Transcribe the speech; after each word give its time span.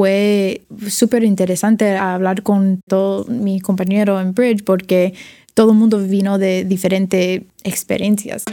fue 0.00 0.62
súper 0.88 1.24
interesante 1.24 1.94
hablar 1.98 2.42
con 2.42 2.80
todo 2.88 3.26
mi 3.26 3.60
compañero 3.60 4.18
en 4.18 4.32
Bridge 4.32 4.64
porque 4.64 5.12
todo 5.52 5.72
el 5.72 5.76
mundo 5.76 5.98
vino 5.98 6.38
de 6.38 6.64
diferentes 6.64 7.42
experiencias. 7.64 8.44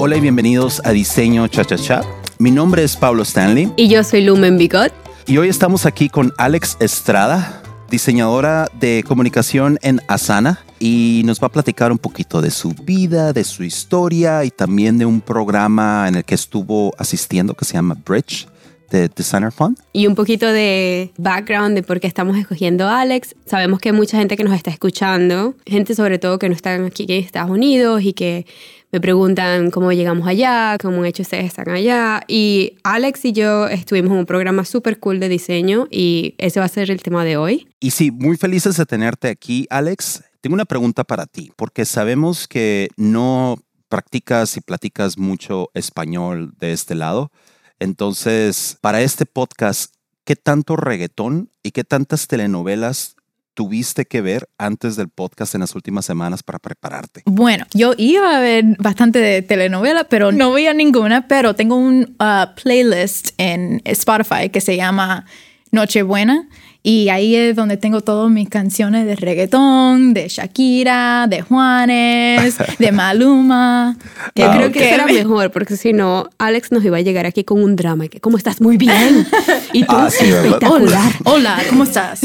Hola 0.00 0.16
y 0.16 0.20
bienvenidos 0.20 0.82
a 0.84 0.90
Diseño 0.90 1.46
Cha 1.46 1.64
Cha 1.64 1.76
Cha. 1.76 2.02
Mi 2.40 2.50
nombre 2.50 2.82
es 2.82 2.96
Pablo 2.96 3.22
Stanley. 3.22 3.72
Y 3.76 3.88
yo 3.88 4.02
soy 4.02 4.24
Lumen 4.24 4.58
Bigot. 4.58 4.92
Y 5.28 5.38
hoy 5.38 5.48
estamos 5.48 5.86
aquí 5.86 6.08
con 6.08 6.32
Alex 6.38 6.76
Estrada, 6.80 7.62
diseñadora 7.88 8.66
de 8.80 9.04
comunicación 9.06 9.78
en 9.82 10.00
Asana. 10.08 10.58
Y 10.80 11.22
nos 11.26 11.40
va 11.40 11.46
a 11.46 11.52
platicar 11.52 11.92
un 11.92 11.98
poquito 11.98 12.40
de 12.40 12.50
su 12.50 12.70
vida, 12.70 13.32
de 13.32 13.44
su 13.44 13.62
historia 13.62 14.44
y 14.44 14.50
también 14.50 14.98
de 14.98 15.04
un 15.04 15.20
programa 15.20 16.08
en 16.08 16.16
el 16.16 16.24
que 16.24 16.34
estuvo 16.34 16.94
asistiendo 16.98 17.54
que 17.54 17.66
se 17.66 17.74
llama 17.74 17.96
Bridge 18.04 18.48
de 18.90 19.08
Designer 19.08 19.52
Fund. 19.52 19.78
Y 19.92 20.06
un 20.06 20.14
poquito 20.14 20.50
de 20.50 21.12
background 21.16 21.74
de 21.74 21.82
por 21.82 22.00
qué 22.00 22.06
estamos 22.06 22.36
escogiendo 22.36 22.88
a 22.88 23.02
Alex. 23.02 23.36
Sabemos 23.46 23.78
que 23.78 23.90
hay 23.90 23.94
mucha 23.94 24.18
gente 24.18 24.36
que 24.36 24.42
nos 24.44 24.54
está 24.54 24.70
escuchando, 24.70 25.54
gente 25.66 25.94
sobre 25.94 26.18
todo 26.18 26.38
que 26.38 26.48
no 26.48 26.54
están 26.54 26.84
aquí 26.86 27.04
en 27.08 27.24
Estados 27.24 27.50
Unidos 27.50 28.02
y 28.02 28.12
que 28.12 28.46
me 28.92 29.00
preguntan 29.00 29.70
cómo 29.70 29.92
llegamos 29.92 30.26
allá, 30.26 30.76
cómo 30.80 31.00
han 31.00 31.06
hecho 31.06 31.22
ustedes 31.22 31.44
están 31.44 31.68
allá. 31.68 32.22
Y 32.26 32.78
Alex 32.82 33.24
y 33.26 33.32
yo 33.32 33.68
estuvimos 33.68 34.12
en 34.12 34.18
un 34.18 34.26
programa 34.26 34.64
súper 34.64 34.98
cool 34.98 35.20
de 35.20 35.28
diseño 35.28 35.86
y 35.90 36.34
ese 36.38 36.58
va 36.58 36.66
a 36.66 36.68
ser 36.68 36.90
el 36.90 37.02
tema 37.02 37.24
de 37.24 37.36
hoy. 37.36 37.68
Y 37.78 37.92
sí, 37.92 38.10
muy 38.10 38.36
felices 38.36 38.76
de 38.76 38.86
tenerte 38.86 39.28
aquí, 39.28 39.66
Alex. 39.70 40.24
Tengo 40.40 40.54
una 40.54 40.64
pregunta 40.64 41.04
para 41.04 41.26
ti, 41.26 41.52
porque 41.56 41.84
sabemos 41.84 42.48
que 42.48 42.88
no 42.96 43.58
practicas 43.88 44.56
y 44.56 44.62
platicas 44.62 45.18
mucho 45.18 45.68
español 45.74 46.54
de 46.58 46.72
este 46.72 46.94
lado. 46.94 47.30
Entonces, 47.78 48.78
para 48.80 49.02
este 49.02 49.26
podcast, 49.26 49.94
¿qué 50.24 50.36
tanto 50.36 50.76
reggaetón 50.76 51.50
y 51.62 51.72
qué 51.72 51.84
tantas 51.84 52.26
telenovelas 52.26 53.16
tuviste 53.52 54.06
que 54.06 54.22
ver 54.22 54.48
antes 54.56 54.96
del 54.96 55.10
podcast 55.10 55.54
en 55.54 55.60
las 55.60 55.74
últimas 55.74 56.06
semanas 56.06 56.42
para 56.42 56.58
prepararte? 56.58 57.22
Bueno, 57.26 57.66
yo 57.74 57.92
iba 57.98 58.34
a 58.34 58.40
ver 58.40 58.64
bastante 58.78 59.18
de 59.18 59.42
telenovela, 59.42 60.04
pero 60.04 60.32
no 60.32 60.52
veía 60.52 60.72
ninguna, 60.72 61.28
pero 61.28 61.54
tengo 61.54 61.76
un 61.76 62.16
uh, 62.18 62.54
playlist 62.62 63.32
en 63.36 63.82
Spotify 63.84 64.48
que 64.50 64.62
se 64.62 64.76
llama 64.76 65.26
Nochebuena 65.72 66.48
y 66.82 67.10
ahí 67.10 67.36
es 67.36 67.56
donde 67.56 67.76
tengo 67.76 68.00
todas 68.00 68.30
mis 68.30 68.48
canciones 68.48 69.04
de 69.04 69.14
reggaetón, 69.14 70.14
de 70.14 70.28
Shakira, 70.28 71.26
de 71.28 71.42
Juanes, 71.42 72.56
de 72.78 72.92
Maluma. 72.92 73.96
Que 74.34 74.44
ah, 74.44 74.54
creo 74.56 74.72
que 74.72 74.80
será 74.80 75.06
mejor, 75.06 75.50
porque 75.50 75.76
si 75.76 75.92
no, 75.92 76.30
Alex 76.38 76.72
nos 76.72 76.82
iba 76.84 76.96
a 76.96 77.00
llegar 77.00 77.26
aquí 77.26 77.44
con 77.44 77.62
un 77.62 77.76
drama. 77.76 78.08
Que, 78.08 78.20
¿Cómo 78.20 78.38
estás? 78.38 78.60
Muy 78.60 78.76
bien. 78.76 79.26
Y 79.72 79.84
tú, 79.84 79.94
Ah, 79.94 80.10
sí, 80.10 80.24
espectacular. 80.24 81.12
Hola, 81.24 81.62
¿cómo 81.68 81.84
estás? 81.84 82.22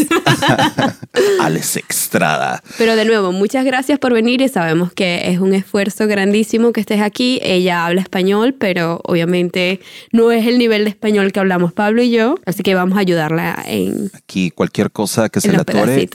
Alex 1.39 1.77
Estrada. 1.87 2.63
Pero 2.79 2.95
de 2.95 3.05
nuevo, 3.05 3.31
muchas 3.31 3.63
gracias 3.65 3.99
por 3.99 4.13
venir 4.13 4.41
y 4.41 4.49
sabemos 4.49 4.91
que 4.91 5.29
es 5.29 5.39
un 5.39 5.53
esfuerzo 5.53 6.07
grandísimo 6.07 6.73
que 6.73 6.81
estés 6.81 7.01
aquí. 7.01 7.39
Ella 7.43 7.85
habla 7.85 8.01
español, 8.01 8.55
pero 8.57 8.99
obviamente 9.03 9.79
no 10.11 10.31
es 10.31 10.47
el 10.47 10.57
nivel 10.57 10.85
de 10.85 10.89
español 10.89 11.31
que 11.31 11.39
hablamos 11.39 11.71
Pablo 11.71 12.01
y 12.01 12.09
yo, 12.09 12.39
así 12.47 12.63
que 12.63 12.73
vamos 12.73 12.97
a 12.97 13.01
ayudarla 13.01 13.63
en, 13.67 14.09
Aquí 14.15 14.44
cualquier 14.51 14.91
cosa 14.91 15.29
que 15.29 15.41
se 15.41 15.47
en 15.47 15.53
le 15.53 15.57
los 15.57 15.61
atore, 15.63 16.09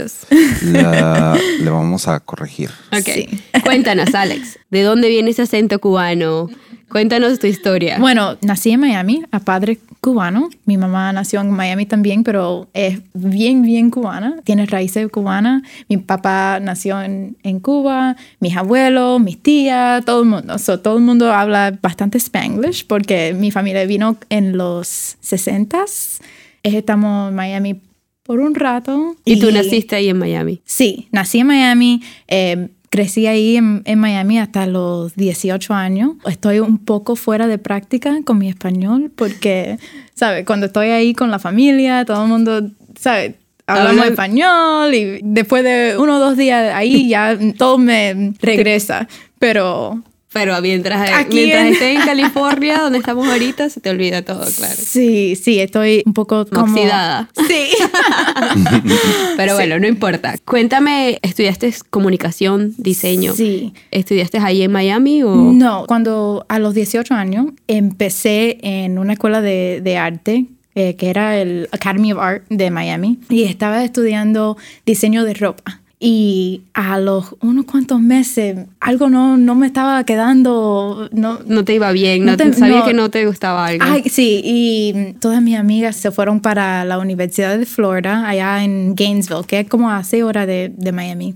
la- 0.63 1.39
le 1.61 1.71
vamos 1.71 2.09
a 2.09 2.21
corregir. 2.21 2.71
Ok. 2.93 3.09
Sí. 3.15 3.29
Cuéntanos, 3.65 4.15
Alex, 4.15 4.59
¿de 4.71 4.83
dónde 4.83 5.09
viene 5.09 5.31
ese 5.31 5.43
acento 5.43 5.79
cubano? 5.81 6.49
Cuéntanos 6.91 7.39
tu 7.39 7.47
historia. 7.47 7.99
Bueno, 8.01 8.37
nací 8.43 8.73
en 8.73 8.81
Miami, 8.81 9.23
a 9.31 9.39
padre 9.39 9.79
cubano. 10.01 10.51
Mi 10.65 10.77
mamá 10.77 11.13
nació 11.13 11.41
en 11.41 11.53
Miami 11.53 11.87
también, 11.87 12.25
pero 12.25 12.69
es 12.75 12.99
bien, 13.15 13.63
bien 13.63 13.91
cubana. 13.91 14.39
Tiene 14.43 14.67
raíces 14.67 15.09
cubanas. 15.09 15.63
Mi 15.89 15.99
papá 15.99 16.59
nació 16.61 17.01
en, 17.01 17.37
en 17.45 17.61
Cuba, 17.61 18.17
mis 18.41 18.57
abuelos, 18.57 19.21
mis 19.21 19.41
tías, 19.41 20.05
todo 20.05 20.23
el 20.23 20.29
mundo. 20.29 20.59
So, 20.59 20.81
todo 20.81 20.97
el 20.97 21.05
mundo 21.05 21.33
habla 21.33 21.79
bastante 21.81 22.19
spanglish 22.19 22.85
porque 22.89 23.35
mi 23.39 23.53
familia 23.53 23.85
vino 23.87 24.17
en 24.29 24.57
los 24.59 25.17
60s. 25.23 26.19
Estamos 26.65 27.29
en 27.31 27.37
Miami 27.37 27.81
por 28.31 28.39
un 28.39 28.55
rato. 28.55 29.17
y 29.25 29.41
tú 29.41 29.51
naciste 29.51 29.97
ahí 29.97 30.09
en 30.09 30.17
Miami. 30.17 30.63
Sí, 30.65 31.09
nací 31.11 31.41
en 31.41 31.49
Miami, 31.49 32.01
eh, 32.29 32.69
crecí 32.89 33.27
ahí 33.27 33.57
en, 33.57 33.83
en 33.87 33.99
Miami 33.99 34.39
hasta 34.39 34.67
los 34.67 35.17
18 35.17 35.75
años. 35.75 36.13
Estoy 36.29 36.61
un 36.61 36.79
poco 36.79 37.17
fuera 37.17 37.49
de 37.49 37.59
práctica 37.59 38.21
con 38.25 38.39
mi 38.39 38.49
español 38.49 39.11
porque, 39.17 39.81
¿sabes? 40.15 40.47
Cuando 40.47 40.67
estoy 40.67 40.91
ahí 40.91 41.13
con 41.13 41.33
la 41.33 41.41
familia, 41.41 42.05
todo 42.05 42.23
el 42.23 42.29
mundo, 42.29 42.71
¿sabes? 42.97 43.35
Hablamos 43.67 44.07
español 44.07 44.95
y 44.95 45.19
después 45.25 45.65
de 45.65 45.97
uno 45.99 46.19
o 46.19 46.21
dos 46.21 46.37
días 46.37 46.73
ahí 46.73 47.09
ya 47.09 47.37
todo 47.59 47.79
me 47.79 48.35
regresa. 48.41 49.09
Pero 49.41 50.05
Pero 50.33 50.61
mientras, 50.63 51.11
Aquí 51.13 51.35
mientras 51.37 51.67
en- 51.67 51.73
estés 51.73 51.97
en 51.97 52.03
California, 52.07 52.79
donde 52.79 52.99
estamos 52.99 53.27
ahorita, 53.27 53.69
se 53.69 53.81
te 53.81 53.91
olvida 53.91 54.23
todo, 54.23 54.45
claro. 54.57 54.75
sí, 54.79 55.35
sí, 55.35 55.59
estoy 55.59 56.03
un 56.07 56.13
poco 56.15 56.47
como... 56.47 56.73
Oxidada. 56.73 57.29
Sí. 57.49 57.69
Pero 59.37 59.55
bueno, 59.55 59.79
no 59.79 59.87
importa. 59.87 60.35
Cuéntame, 60.45 61.19
¿estudiaste 61.23 61.73
comunicación, 61.91 62.75
diseño? 62.79 63.35
Sí. 63.35 63.73
¿Estudiaste 63.91 64.39
ahí 64.39 64.63
en 64.63 64.73
Miami 64.73 65.23
o...? 65.23 65.35
No, 65.35 65.85
cuando 65.87 66.45
a 66.49 66.59
los 66.59 66.75
18 66.75 67.15
años 67.15 67.47
empecé 67.67 68.59
en 68.63 68.99
una 68.99 69.15
escuela 69.15 69.41
de, 69.41 69.81
de 69.83 69.97
arte 69.97 70.47
eh, 70.75 70.95
que 70.97 71.11
era 71.11 71.37
el 71.41 71.69
Academy 71.73 72.13
of 72.13 72.21
Art 72.21 72.45
de 72.49 72.71
Miami 72.71 73.19
y 73.29 73.43
estaba 73.45 73.83
estudiando 73.85 74.57
diseño 74.87 75.25
de 75.25 75.35
ropa. 75.35 75.81
Y 76.03 76.63
a 76.73 76.99
los 76.99 77.37
unos 77.43 77.67
cuantos 77.67 78.01
meses 78.01 78.57
algo 78.81 79.11
no, 79.11 79.37
no 79.37 79.55
me 79.55 79.67
estaba 79.67 80.03
quedando, 80.05 81.11
no, 81.13 81.41
No 81.47 81.63
te 81.63 81.75
iba 81.75 81.93
bien, 81.93 82.25
no, 82.25 82.33
No 82.33 82.37
te- 82.39 82.55
sabía 82.55 82.85
que 82.85 82.95
no 82.95 83.11
te 83.11 83.27
gustaba 83.27 83.67
algo. 83.67 83.85
Ay, 83.87 84.05
sí, 84.09 84.41
y 84.43 85.13
todas 85.21 85.43
mis 85.43 85.59
amigas 85.59 85.97
se 85.97 86.11
fueron 86.11 86.41
para 86.41 86.87
la 86.87 86.99
Universidad 86.99 87.59
de 87.59 87.67
Florida, 87.67 88.27
allá 88.27 88.65
en 88.65 88.95
Gainesville, 88.95 89.45
que 89.47 89.61
es 89.61 89.69
como 89.69 89.91
a 89.91 90.03
seis 90.03 90.23
horas 90.25 90.47
de, 90.47 90.73
de 90.75 90.93
Miami. 90.93 91.35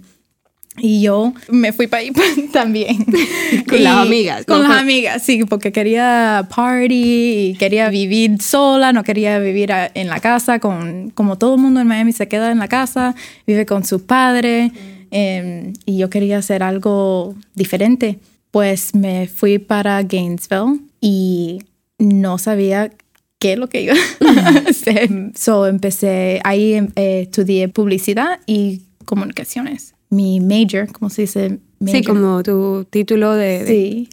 Y 0.77 1.03
yo 1.03 1.33
me 1.51 1.73
fui 1.73 1.87
para 1.87 2.01
ahí 2.03 2.11
también. 2.53 3.05
Con 3.69 3.79
Y- 3.79 3.83
las 3.83 3.97
amigas, 4.07 4.45
Con 4.45 4.63
¿no? 4.63 4.69
las 4.69 4.81
amigas, 4.83 5.23
sí, 5.23 5.45
porque 5.45 5.71
quería 5.71 6.49
party 6.55 7.51
y 7.51 7.57
quería 7.59 7.89
vivir 7.91 8.43
sola, 8.43 8.93
no 8.93 9.05
quería 9.05 9.39
vivir 9.39 9.73
a- 9.73 9.91
en 9.95 10.09
la 10.09 10.19
casa, 10.21 10.59
con, 10.59 11.11
como 11.11 11.39
todo 11.39 11.55
el 11.55 11.61
mundo 11.61 11.81
en 11.81 11.87
Miami 11.87 12.13
se 12.13 12.27
queda 12.27 12.51
en 12.51 12.59
la 12.59 12.67
casa, 12.69 13.15
vive 13.47 13.67
con 13.67 13.85
sus 13.85 14.03
padres, 14.03 14.73
em, 15.13 15.75
y 15.87 15.97
yo 15.99 16.11
quería 16.11 16.39
hacer 16.39 16.63
algo 16.65 17.35
diferente. 17.55 18.19
Pues 18.51 18.95
me 18.95 19.29
fui 19.29 19.59
para 19.59 20.03
Gainesville 20.03 20.81
y 21.01 21.61
no 21.99 22.37
sabía 22.39 22.91
qué 23.39 23.53
es 23.53 23.59
lo 23.59 23.69
que 23.69 23.83
iba 23.83 23.95
a 24.37 24.49
hacer. 24.69 25.09
So 25.37 25.67
empecé, 25.69 26.41
ahí 26.43 26.75
em, 26.75 26.89
eh, 26.97 27.21
estudié 27.23 27.69
publicidad 27.69 28.41
y 28.47 28.83
comunicaciones. 29.05 29.94
Mi 30.15 30.41
major, 30.41 30.91
¿cómo 30.93 31.11
se 31.11 31.23
dice? 31.23 31.59
Major? 31.81 31.99
sí, 31.99 32.05
como 32.05 32.43
tu 32.43 32.87
título 32.91 33.33
de... 33.35 33.65
de- 33.65 33.67
Sí. 33.67 34.09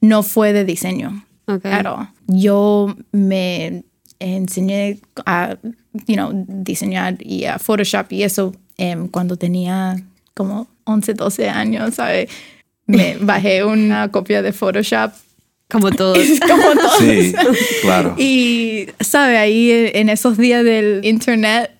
No 0.00 0.22
fue 0.22 0.52
de 0.54 0.64
diseño. 0.64 1.26
Ok. 1.46 1.60
Claro. 1.62 2.08
Yo 2.26 2.96
me 3.12 3.84
enseñé 4.18 4.98
a, 5.26 5.56
you 6.06 6.14
know, 6.14 6.30
diseñar 6.48 7.16
y 7.20 7.44
a 7.44 7.58
Photoshop 7.58 8.10
y 8.12 8.22
eso 8.22 8.54
em, 8.78 9.08
cuando 9.08 9.36
tenía 9.36 9.96
como 10.34 10.68
11, 10.84 11.14
12 11.14 11.48
años, 11.50 11.94
¿sabes? 11.96 12.28
Me 12.86 13.16
bajé 13.20 13.64
una 13.64 14.10
copia 14.10 14.40
de 14.42 14.52
Photoshop 14.52 15.12
Como 15.70 15.90
todos. 16.00 16.18
como 16.40 16.62
todos. 16.80 16.98
Sí, 16.98 17.34
claro. 17.82 18.14
Y, 18.18 18.86
¿sabe? 19.00 19.36
Ahí 19.36 19.90
en 19.92 20.08
esos 20.08 20.38
días 20.38 20.64
del 20.64 21.04
internet 21.04 21.72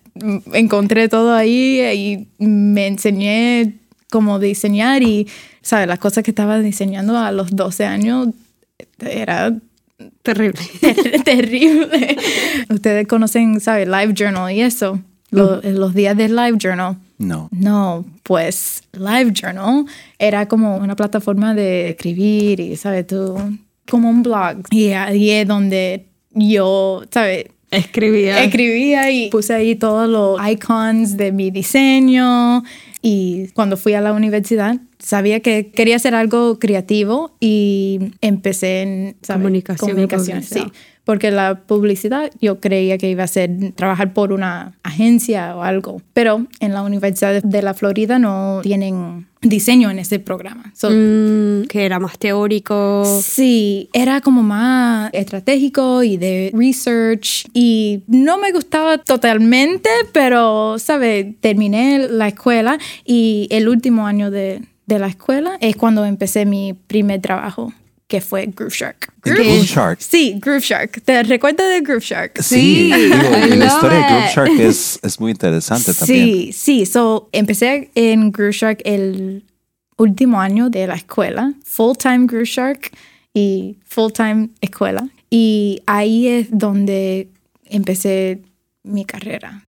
encontré 0.52 1.08
todo 1.08 1.34
ahí 1.34 2.26
y 2.38 2.44
me 2.44 2.86
enseñé 2.86 3.74
cómo 4.10 4.38
diseñar 4.38 5.02
y, 5.02 5.28
¿sabe? 5.62 5.86
Las 5.86 5.98
cosas 5.98 6.24
que 6.24 6.30
estaba 6.30 6.58
diseñando 6.60 7.16
a 7.18 7.30
los 7.32 7.54
12 7.54 7.84
años 7.84 8.28
era 8.98 9.54
Terrible. 10.22 10.60
ter- 10.80 11.22
terrible. 11.24 12.16
Ustedes 12.70 13.06
conocen, 13.06 13.60
¿sabe? 13.60 13.84
Live 13.86 14.14
Journal 14.14 14.50
y 14.52 14.60
eso. 14.62 14.98
Lo- 15.30 15.60
Los 15.62 15.94
días 15.94 16.16
del 16.16 16.34
Live 16.34 16.56
Journal. 16.58 16.96
No. 17.18 17.48
No, 17.52 18.04
pues 18.22 18.82
Live 18.92 19.32
Journal 19.34 19.84
era 20.18 20.48
como 20.48 20.76
una 20.78 20.96
plataforma 20.96 21.54
de 21.54 21.90
escribir 21.90 22.60
y, 22.60 22.76
¿sabes? 22.76 23.06
Tú, 23.06 23.36
como 23.90 24.08
un 24.08 24.22
blog. 24.22 24.62
Y 24.70 24.88
ahí 24.92 25.30
es 25.30 25.46
donde 25.46 26.06
yo, 26.32 27.02
¿sabes? 27.10 27.44
Escribía. 27.70 28.42
Escribía 28.42 29.10
y 29.10 29.30
puse 29.30 29.54
ahí 29.54 29.76
todos 29.76 30.08
los 30.08 30.38
icons 30.48 31.16
de 31.16 31.32
mi 31.32 31.50
diseño. 31.50 32.62
Y 33.02 33.48
cuando 33.54 33.76
fui 33.76 33.94
a 33.94 34.00
la 34.00 34.12
universidad, 34.12 34.76
sabía 34.98 35.40
que 35.40 35.70
quería 35.70 35.96
hacer 35.96 36.14
algo 36.14 36.58
creativo 36.58 37.32
y 37.40 38.12
empecé 38.20 38.82
en 38.82 39.16
¿sabe? 39.22 39.40
Comunicación 39.40 39.90
comunicación, 39.90 40.42
sí. 40.42 40.62
Porque 41.04 41.30
la 41.30 41.56
publicidad 41.66 42.30
yo 42.40 42.60
creía 42.60 42.98
que 42.98 43.10
iba 43.10 43.24
a 43.24 43.26
ser 43.26 43.50
trabajar 43.74 44.12
por 44.12 44.32
una 44.32 44.72
agencia 44.82 45.56
o 45.56 45.62
algo, 45.62 46.02
pero 46.12 46.46
en 46.60 46.72
la 46.72 46.82
Universidad 46.82 47.42
de 47.42 47.62
la 47.62 47.74
Florida 47.74 48.18
no 48.18 48.60
tienen 48.62 49.26
diseño 49.42 49.90
en 49.90 49.98
ese 49.98 50.18
programa. 50.18 50.72
So, 50.76 50.90
Mm, 50.90 51.64
que 51.68 51.84
era 51.84 51.98
más 51.98 52.18
teórico. 52.18 53.04
Sí, 53.22 53.88
era 53.92 54.20
como 54.20 54.42
más 54.42 55.10
estratégico 55.12 56.02
y 56.02 56.16
de 56.16 56.50
research 56.54 57.48
y 57.54 58.02
no 58.06 58.38
me 58.38 58.52
gustaba 58.52 58.98
totalmente, 58.98 59.88
pero, 60.12 60.78
¿sabes? 60.78 61.26
Terminé 61.40 62.08
la 62.10 62.28
escuela 62.28 62.78
y 63.04 63.48
el 63.50 63.68
último 63.68 64.06
año 64.06 64.30
de, 64.30 64.62
de 64.86 64.98
la 64.98 65.06
escuela 65.06 65.56
es 65.60 65.76
cuando 65.76 66.04
empecé 66.04 66.44
mi 66.44 66.74
primer 66.74 67.20
trabajo, 67.20 67.72
que 68.10 68.20
fue 68.20 68.46
Groove 68.46 68.74
Shark. 68.74 69.12
En 69.24 69.34
Groove 69.34 69.64
Shark. 69.64 70.00
Sí, 70.00 70.34
Groove 70.40 70.62
Shark. 70.64 71.00
¿Te 71.04 71.22
recuerdas 71.22 71.68
de 71.70 71.80
Groove 71.80 72.02
Shark? 72.02 72.42
Sí, 72.42 72.90
Sí, 72.92 72.92
digo, 72.92 73.30
la 73.56 73.66
historia 73.66 73.98
de 73.98 74.04
Groove 74.04 74.26
it. 74.26 74.34
Shark 74.34 74.60
es, 74.60 74.98
es 75.04 75.20
muy 75.20 75.30
interesante 75.30 75.94
también. 75.94 76.26
Sí, 76.26 76.52
sí. 76.52 76.86
So, 76.86 77.28
empecé 77.30 77.90
en 77.94 78.32
Groove 78.32 78.50
Shark 78.52 78.80
el 78.84 79.44
último 79.96 80.40
año 80.40 80.70
de 80.70 80.88
la 80.88 80.96
escuela, 80.96 81.54
full 81.64 81.96
time 81.96 82.26
Groove 82.26 82.46
Shark 82.46 82.90
y 83.32 83.78
full 83.86 84.10
time 84.10 84.48
escuela. 84.60 85.08
Y 85.30 85.80
ahí 85.86 86.26
es 86.26 86.48
donde 86.50 87.28
empecé 87.64 88.42
mi 88.82 89.04
carrera. 89.04 89.62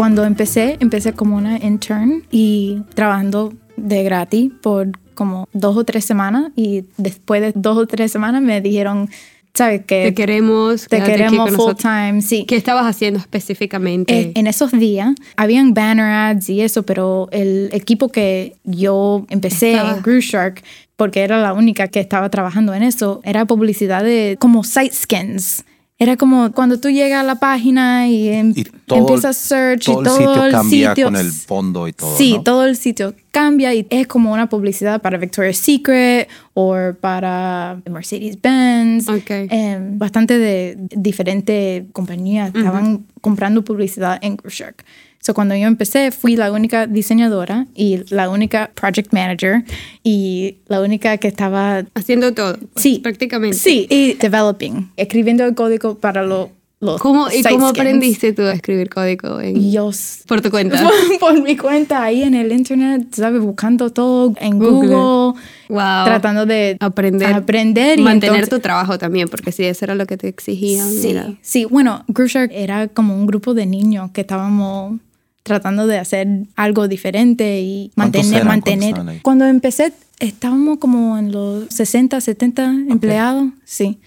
Cuando 0.00 0.24
empecé, 0.24 0.78
empecé 0.80 1.12
como 1.12 1.36
una 1.36 1.58
intern 1.58 2.22
y 2.30 2.78
trabajando 2.94 3.52
de 3.76 4.02
gratis 4.02 4.50
por 4.62 4.88
como 5.12 5.46
dos 5.52 5.76
o 5.76 5.84
tres 5.84 6.06
semanas 6.06 6.52
y 6.56 6.86
después 6.96 7.42
de 7.42 7.52
dos 7.54 7.76
o 7.76 7.86
tres 7.86 8.10
semanas 8.10 8.40
me 8.40 8.62
dijeron, 8.62 9.10
¿sabes 9.52 9.82
qué? 9.86 10.04
Te 10.04 10.14
queremos. 10.14 10.86
Te 10.88 11.02
queremos 11.02 11.50
full 11.50 11.74
time, 11.74 12.22
sí. 12.22 12.46
¿Qué 12.48 12.56
estabas 12.56 12.86
haciendo 12.86 13.20
específicamente? 13.20 14.18
Eh, 14.18 14.32
en 14.36 14.46
esos 14.46 14.72
días 14.72 15.14
habían 15.36 15.74
banner 15.74 16.06
ads 16.06 16.48
y 16.48 16.62
eso, 16.62 16.82
pero 16.84 17.28
el 17.30 17.68
equipo 17.72 18.08
que 18.08 18.56
yo 18.64 19.26
empecé 19.28 19.72
Estaba- 19.72 19.96
en 19.98 20.02
Groove 20.02 20.22
Shark, 20.22 20.62
porque 20.96 21.20
era 21.20 21.42
la 21.42 21.52
única 21.52 21.88
que 21.88 22.00
estaba 22.00 22.30
trabajando 22.30 22.72
en 22.72 22.84
eso, 22.84 23.20
era 23.22 23.44
publicidad 23.44 24.02
de 24.02 24.38
como 24.40 24.64
site 24.64 24.94
skins. 24.94 25.62
Era 26.02 26.16
como 26.16 26.50
cuando 26.52 26.80
tú 26.80 26.88
llegas 26.88 27.20
a 27.20 27.24
la 27.24 27.34
página 27.34 28.08
y, 28.08 28.28
em- 28.30 28.54
Y 28.56 28.64
todo, 28.64 29.00
empiezas 29.00 29.36
search 29.36 29.84
todo 29.84 30.00
y 30.00 30.04
todo 30.04 30.14
el 30.16 30.22
sitio 30.24 30.44
el 30.46 30.52
cambia 30.52 30.88
sitio- 30.90 31.04
con 31.04 31.16
el 31.16 31.30
fondo 31.30 31.86
y 31.88 31.92
todo. 31.92 32.16
Sí, 32.16 32.32
¿no? 32.38 32.42
todo 32.42 32.64
el 32.64 32.76
sitio 32.76 33.14
cambia 33.30 33.74
y 33.74 33.86
es 33.90 34.06
como 34.06 34.32
una 34.32 34.48
publicidad 34.48 35.02
para 35.02 35.18
Victoria's 35.18 35.58
Secret 35.58 36.28
o 36.54 36.74
para 37.00 37.80
Mercedes-Benz. 37.88 39.08
Ok. 39.08 39.30
Em, 39.30 39.98
bastante 39.98 40.38
de 40.38 40.76
diferentes 40.78 41.84
compañías 41.92 42.48
estaban 42.54 43.04
comprando 43.20 43.62
publicidad 43.62 44.18
en 44.22 44.36
Groove 44.36 44.54
Shark. 44.54 44.84
So, 45.22 45.34
cuando 45.34 45.54
yo 45.54 45.66
empecé, 45.66 46.12
fui 46.12 46.34
la 46.34 46.50
única 46.50 46.86
diseñadora 46.86 47.66
y 47.74 48.00
la 48.08 48.30
única 48.30 48.70
project 48.74 49.12
manager 49.12 49.64
y 50.02 50.56
la 50.66 50.80
única 50.80 51.18
que 51.18 51.28
estaba 51.28 51.84
Haciendo 51.94 52.32
todo. 52.32 52.56
Sí. 52.76 53.00
Prácticamente. 53.02 53.56
Sí, 53.58 53.86
y 53.90 54.14
developing, 54.14 54.90
escribiendo 54.96 55.44
el 55.44 55.54
código 55.54 55.96
para 55.98 56.22
lo- 56.22 56.50
los 56.82 56.98
¿Cómo, 57.02 57.28
¿Y 57.30 57.42
cómo 57.42 57.68
skins. 57.68 57.78
aprendiste 57.78 58.32
tú 58.32 58.40
a 58.40 58.54
escribir 58.54 58.88
código? 58.88 59.38
En, 59.42 59.70
yo 59.70 59.90
por 60.26 60.40
tu 60.40 60.50
cuenta. 60.50 60.88
por 61.20 61.42
mi 61.42 61.54
cuenta 61.54 62.02
ahí 62.02 62.22
en 62.22 62.32
el 62.32 62.50
internet, 62.52 63.08
¿sabes? 63.12 63.42
Buscando 63.42 63.90
todo 63.90 64.32
en 64.40 64.58
Google. 64.58 64.88
Google, 64.94 65.38
Wow. 65.68 66.04
tratando 66.06 66.46
de 66.46 66.78
aprender. 66.80 67.34
aprender 67.34 67.98
y 67.98 68.02
mantener 68.02 68.36
entonces- 68.36 68.48
tu 68.48 68.60
trabajo 68.60 68.96
también, 68.96 69.28
porque 69.28 69.52
si 69.52 69.64
eso 69.64 69.84
era 69.84 69.94
lo 69.94 70.06
que 70.06 70.16
te 70.16 70.28
exigían. 70.28 70.90
Sí, 70.90 71.14
sí, 71.42 71.66
bueno, 71.66 72.02
Groove 72.08 72.48
era 72.50 72.88
como 72.88 73.14
un 73.14 73.26
grupo 73.26 73.52
de 73.52 73.66
niños 73.66 74.10
que 74.12 74.22
estábamos 74.22 74.98
tratando 75.42 75.86
de 75.86 75.98
hacer 75.98 76.28
algo 76.56 76.86
diferente 76.88 77.60
y 77.60 77.90
¿Cuántos 77.94 78.24
mantener, 78.24 78.94
mantener. 78.94 79.22
Cuando 79.22 79.46
empecé 79.46 79.92
estábamos 80.18 80.78
como 80.78 81.16
en 81.18 81.32
los 81.32 81.66
60, 81.70 82.20
70 82.20 82.64
empleados, 82.90 83.48
sí. 83.64 83.98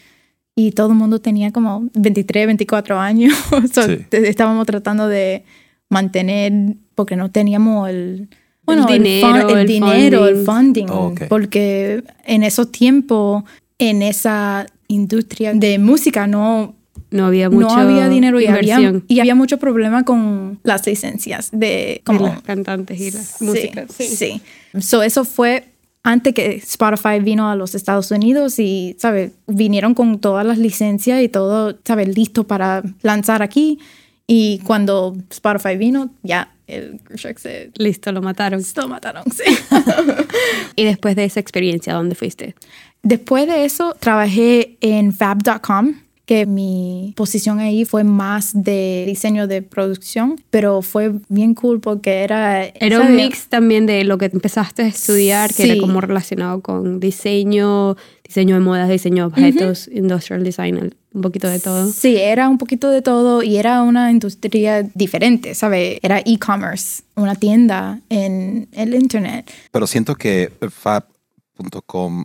Y 0.56 0.72
todo 0.72 0.90
el 0.90 0.96
mundo 0.96 1.20
tenía 1.20 1.52
como 1.52 1.90
23, 1.96 2.46
24 2.48 3.00
años. 3.00 3.34
So, 3.74 3.84
Sí. 3.88 4.06
Estábamos 4.12 4.68
tratando 4.68 5.08
de 5.08 5.44
mantener, 5.90 6.54
porque 6.96 7.16
no 7.16 7.32
teníamos 7.32 7.90
el, 7.90 8.30
bueno, 8.64 8.88
el, 8.88 9.02
dinero, 9.04 9.28
fun- 9.28 9.50
el 9.50 9.58
el 9.60 9.68
dinero, 9.68 10.28
el 10.28 10.46
funding. 10.46 10.86
Oh. 10.90 11.14
Porque 11.30 12.04
en 12.26 12.44
esos 12.44 12.72
tiempos, 12.72 13.44
en 13.80 14.04
esa 14.04 14.68
industria 14.88 15.54
de 15.56 15.80
música, 15.80 16.28
no, 16.28 16.76
No 17.13 17.25
había 17.27 17.50
mucho 17.50 17.68
no 17.68 17.74
había 17.75 18.10
dinero 18.10 18.39
y 18.42 18.48
había, 18.48 19.01
y 19.07 19.19
había 19.19 19.36
mucho 19.36 19.57
problema 19.60 20.04
con 20.04 20.60
las 20.63 20.86
licencias 20.86 21.50
de 21.51 21.57
de 21.57 22.01
como 22.04 22.27
las 22.27 22.42
cantantes 22.42 23.00
y 23.00 23.12
las 23.12 23.27
Sí, 23.38 23.45
músicas. 23.45 23.92
Sí. 23.94 24.42
So, 24.80 25.04
eso 25.04 25.24
fue 25.24 25.65
antes 26.04 26.33
que 26.33 26.56
Spotify 26.56 27.19
vino 27.21 27.50
a 27.50 27.56
los 27.56 27.75
Estados 27.75 28.12
Unidos 28.12 28.60
y, 28.60 28.95
¿sabes? 29.00 29.31
Vinieron 29.48 29.94
con 29.94 30.19
todas 30.19 30.45
las 30.45 30.57
licencias 30.57 31.21
y 31.21 31.30
todo, 31.30 31.77
¿sabes? 31.86 32.13
Listo 32.15 32.45
para 32.45 32.83
lanzar 33.01 33.42
aquí. 33.42 33.80
Y 34.27 34.60
cuando 34.65 35.15
Spotify 35.30 35.77
vino, 35.77 36.10
ya 36.24 36.50
el 36.68 37.00
Groove 37.06 37.18
Shark 37.21 37.39
se 37.39 37.71
Listo, 37.75 38.12
lo 38.12 38.21
mataron. 38.21 38.62
lo 38.75 38.88
mataron, 38.88 39.24
sí. 39.31 39.44
Y 40.75 40.83
después 40.86 41.15
de 41.15 41.25
esa 41.25 41.39
experiencia, 41.39 41.94
¿a 41.94 41.98
dónde 41.98 42.15
fuiste? 42.15 42.56
Después 43.04 43.48
de 43.48 43.65
eso, 43.65 43.95
trabajé 44.00 44.77
en 44.81 45.13
fab.com, 45.13 45.94
que 46.34 46.46
mi 46.48 47.14
posición 47.16 47.60
ahí 47.60 47.86
fue 47.86 48.04
más 48.04 48.52
de 48.54 49.04
diseño 49.06 49.46
de 49.48 49.62
producción, 49.62 50.36
pero 50.50 50.82
fue 50.82 51.12
bien 51.30 51.54
cool 51.54 51.80
porque 51.80 52.24
era... 52.24 52.66
Era 52.66 52.98
un 52.98 53.04
¿sabes? 53.04 53.16
mix 53.16 53.48
también 53.50 53.86
de 53.86 54.04
lo 54.04 54.18
que 54.18 54.26
empezaste 54.26 54.82
a 54.82 54.88
estudiar, 54.88 55.54
que 55.54 55.64
Sí. 55.64 55.70
era 55.70 55.80
como 55.80 56.02
relacionado 56.02 56.62
con 56.62 57.00
diseño, 57.00 57.96
diseño 58.28 58.56
de 58.56 58.62
modas, 58.62 58.90
diseño 58.90 59.24
de 59.24 59.28
objetos, 59.28 59.88
industrial 59.94 60.44
design, 60.44 60.96
un 61.13 61.22
poquito 61.22 61.48
de 61.48 61.60
todo. 61.60 61.86
Sí, 61.92 62.16
era 62.18 62.50
un 62.50 62.58
poquito 62.58 62.90
de 62.90 63.04
todo 63.04 63.44
y 63.44 63.58
era 63.58 63.84
una 63.84 64.10
industria 64.10 64.82
diferente, 64.96 65.54
¿sabes? 65.54 66.00
Era 66.02 66.20
e-commerce, 66.25 67.04
una 67.16 67.36
tienda 67.36 68.02
en 68.10 68.68
el 68.72 68.96
internet. 68.96 69.52
Pero 69.72 69.86
siento 69.86 70.16
que 70.16 70.52
fab.com, 70.72 72.24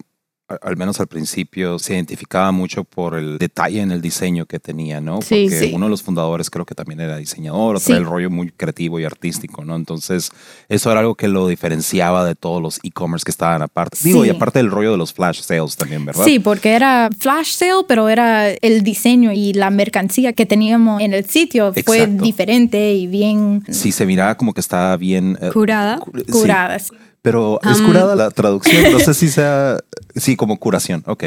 al 0.62 0.76
menos 0.78 0.98
al 0.98 1.06
principio, 1.08 1.78
se 1.78 1.94
identificaba 1.94 2.50
mucho 2.52 2.84
por 2.84 3.14
el 3.16 3.36
detalle 3.38 3.80
en 3.82 3.90
el 3.90 4.00
diseño 4.00 4.46
que 4.46 4.58
tenía, 4.58 5.00
¿no? 5.00 5.20
Sí, 5.20 5.44
Porque 5.44 5.58
sí. 5.66 5.72
uno 5.74 5.86
de 5.86 5.90
los 5.90 6.02
fundadores 6.02 6.48
creo 6.48 6.64
que 6.64 6.74
también 6.74 7.00
era 7.00 7.18
diseñador, 7.18 7.76
o 7.76 7.78
Sí. 7.78 7.86
traía 7.86 7.98
el 8.00 8.06
rollo 8.06 8.30
muy 8.30 8.50
creativo 8.50 8.98
y 8.98 9.04
artístico, 9.04 9.64
¿no? 9.64 9.76
Entonces, 9.76 10.30
eso 10.70 10.90
era 10.90 11.00
algo 11.00 11.14
que 11.16 11.28
lo 11.28 11.46
diferenciaba 11.48 12.24
de 12.24 12.34
todos 12.34 12.62
los 12.62 12.80
e-commerce 12.82 13.24
que 13.24 13.30
estaban 13.30 13.60
aparte. 13.60 13.98
Digo, 14.02 14.24
y 14.24 14.30
aparte 14.30 14.58
del 14.60 14.70
rollo 14.70 14.92
de 14.92 14.96
los 14.96 15.12
flash 15.12 15.42
sales 15.42 15.76
también, 15.76 16.04
¿verdad? 16.06 16.24
Sí, 16.24 16.38
porque 16.38 16.70
era 16.72 17.10
flash 17.18 17.52
sale, 17.52 17.84
pero 17.86 18.08
era 18.08 18.48
el 18.50 18.82
diseño 18.82 19.32
y 19.32 19.52
la 19.52 19.68
mercancía 19.70 20.32
que 20.32 20.46
teníamos 20.46 21.02
en 21.02 21.12
el 21.12 21.26
sitio 21.26 21.72
fue 21.84 22.06
diferente 22.06 22.94
y 22.94 23.06
bien 23.06 23.62
Sí, 23.70 23.92
se 23.92 24.06
miraba 24.06 24.36
como 24.36 24.54
que 24.54 24.60
estaba 24.60 24.96
bien... 24.96 25.38
eh, 25.42 25.50
Curada. 25.52 25.98
cu- 25.98 26.12
sí, 26.16 26.24
curada. 26.32 26.78
Sí. 27.18 27.22
Pero 27.22 27.60
es 27.62 27.80
curada 27.82 28.14
la 28.16 28.30
traducción, 28.30 28.92
no 28.92 28.98
sé 29.00 29.12
si 29.14 29.28
sea, 29.28 29.78
sí, 30.16 30.36
como 30.36 30.58
curación, 30.58 31.02
ok. 31.06 31.24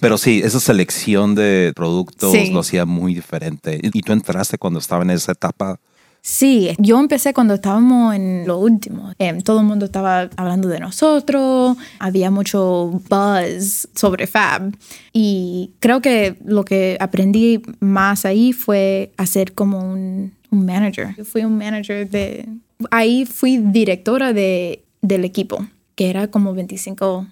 Pero 0.00 0.18
sí, 0.18 0.40
esa 0.44 0.60
selección 0.60 1.34
de 1.34 1.72
productos 1.74 2.32
Sí. 2.32 2.50
lo 2.50 2.60
hacía 2.60 2.84
muy 2.84 3.14
diferente. 3.14 3.78
Y 3.82 4.02
tú 4.02 4.12
entraste 4.12 4.58
cuando 4.58 4.78
estaba 4.78 5.02
en 5.02 5.10
esa 5.10 5.32
etapa. 5.32 5.78
Sí, 6.20 6.70
yo 6.78 6.98
empecé 7.00 7.34
cuando 7.34 7.54
estábamos 7.54 8.14
en 8.14 8.46
lo 8.46 8.58
último. 8.58 9.12
Em, 9.18 9.40
todo 9.42 9.60
el 9.60 9.66
mundo 9.66 9.84
estaba 9.84 10.30
hablando 10.36 10.68
de 10.68 10.80
nosotros, 10.80 11.76
había 11.98 12.30
mucho 12.30 13.00
buzz 13.10 13.88
sobre 13.94 14.26
Fab. 14.26 14.74
Y 15.12 15.72
creo 15.80 16.00
que 16.00 16.36
lo 16.44 16.64
que 16.64 16.96
aprendí 16.98 17.62
más 17.80 18.24
ahí 18.24 18.52
fue 18.54 19.12
hacer 19.18 19.52
como 19.52 19.80
un, 19.92 20.32
un 20.50 20.64
manager. 20.66 21.14
Yo 21.16 21.24
fui 21.24 21.44
un 21.44 21.58
manager 21.58 22.08
de... 22.08 22.48
Ahí 22.90 23.24
fui 23.26 23.58
directora 23.58 24.32
de, 24.32 24.83
del 25.04 25.24
equipo, 25.24 25.66
que 25.94 26.10
era 26.10 26.28
como 26.28 26.54
25 26.54 27.26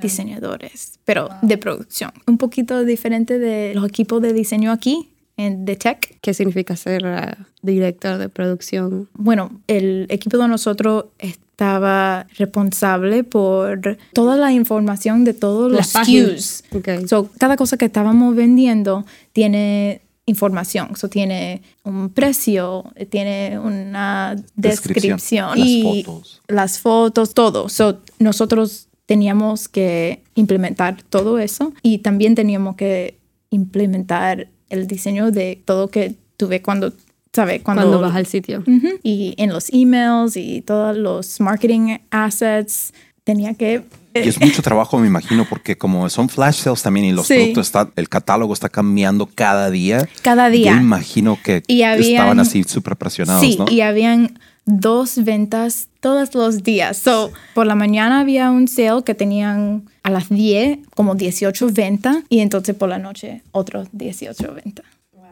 diseñadores, 0.00 0.98
pero 1.04 1.28
de 1.42 1.56
producción. 1.56 2.12
Un 2.26 2.38
poquito 2.38 2.84
diferente 2.84 3.38
de 3.38 3.74
los 3.74 3.86
equipos 3.86 4.20
de 4.20 4.32
diseño 4.32 4.70
aquí, 4.70 5.08
en, 5.38 5.64
de 5.64 5.76
tech. 5.76 6.18
¿Qué 6.20 6.34
significa 6.34 6.76
ser 6.76 7.02
eh, 7.04 7.34
director 7.62 8.18
de 8.18 8.28
producción? 8.28 9.08
bueno, 9.14 9.60
el 9.66 10.06
equipo 10.10 10.38
de 10.38 10.48
nosotros 10.48 11.06
es 11.18 11.38
estaba 11.56 12.26
responsable 12.36 13.24
por 13.24 13.96
toda 14.12 14.36
la 14.36 14.52
información 14.52 15.24
de 15.24 15.32
todos 15.32 15.72
los 15.72 15.94
Las. 15.94 16.06
SKUs. 16.06 16.64
Ok. 16.74 17.06
So, 17.08 17.30
cada 17.38 17.56
cosa 17.56 17.78
que 17.78 17.86
estábamos 17.86 18.36
vendiendo 18.36 19.06
tiene 19.32 20.02
información. 20.26 20.96
So, 20.96 21.08
tiene 21.08 21.62
un 21.84 22.10
precio, 22.10 22.84
tiene 23.10 23.58
una 23.58 24.36
Descripción. 24.56 25.16
descripción. 25.16 25.58
Las 25.58 25.68
y 25.68 26.02
fotos. 26.04 26.42
Las 26.48 26.78
fotos, 26.80 27.34
todo. 27.34 27.68
So, 27.68 28.00
nosotros 28.18 28.88
teníamos 29.06 29.68
que 29.68 30.22
implementar 30.34 31.00
todo 31.08 31.38
eso 31.38 31.72
y 31.82 31.98
también 31.98 32.34
teníamos 32.34 32.74
que 32.74 33.18
implementar 33.50 34.48
el 34.68 34.86
diseño 34.88 35.30
de 35.30 35.62
todo 35.64 35.88
que 35.88 36.16
tuve 36.36 36.60
cuando, 36.60 36.92
¿sabes? 37.32 37.62
Cuando, 37.62 37.82
Cuando 37.82 38.00
vas 38.00 38.16
al 38.16 38.26
sitio. 38.26 38.64
Y 39.04 39.34
en 39.38 39.52
los 39.52 39.72
emails 39.72 40.36
y 40.36 40.60
todos 40.60 40.96
los 40.96 41.40
marketing 41.40 41.98
assets 42.10 42.92
tenía 43.24 43.54
que... 43.54 43.84
Y 44.24 44.28
es 44.28 44.40
mucho 44.40 44.62
trabajo, 44.62 44.98
me 44.98 45.06
imagino, 45.06 45.46
porque 45.48 45.76
como 45.76 46.08
son 46.08 46.28
flash 46.28 46.56
sales 46.62 46.82
también 46.82 47.06
y 47.06 47.12
los 47.12 47.26
Sí. 47.26 47.34
productos, 47.34 47.66
está, 47.66 47.90
el 47.96 48.08
catálogo 48.08 48.52
está 48.54 48.68
cambiando 48.68 49.26
cada 49.34 49.70
día. 49.70 50.08
Cada 50.22 50.48
día. 50.50 50.72
Yo 50.72 50.78
imagino 50.78 51.38
que 51.42 51.62
Y 51.66 51.82
habían- 51.82 52.10
estaban 52.12 52.40
así 52.40 52.62
súper 52.64 52.96
presionados, 52.96 53.40
Sí, 53.42 53.56
¿no? 53.58 53.66
y 53.70 53.80
habían 53.80 54.38
dos 54.64 55.22
ventas 55.24 55.88
todos 56.00 56.34
los 56.34 56.62
días. 56.64 56.96
So, 56.96 57.30
por 57.54 57.66
la 57.66 57.74
mañana 57.76 58.20
había 58.20 58.50
un 58.50 58.66
sale 58.68 59.02
que 59.04 59.14
tenían 59.14 59.84
a 60.02 60.10
las 60.10 60.28
10 60.28 60.78
como 60.94 61.14
18 61.14 61.68
ventas 61.72 62.18
y 62.28 62.40
entonces 62.40 62.74
por 62.74 62.88
la 62.88 62.98
noche 62.98 63.42
otros 63.52 63.88
18 63.92 64.52
ventas. 64.54 64.84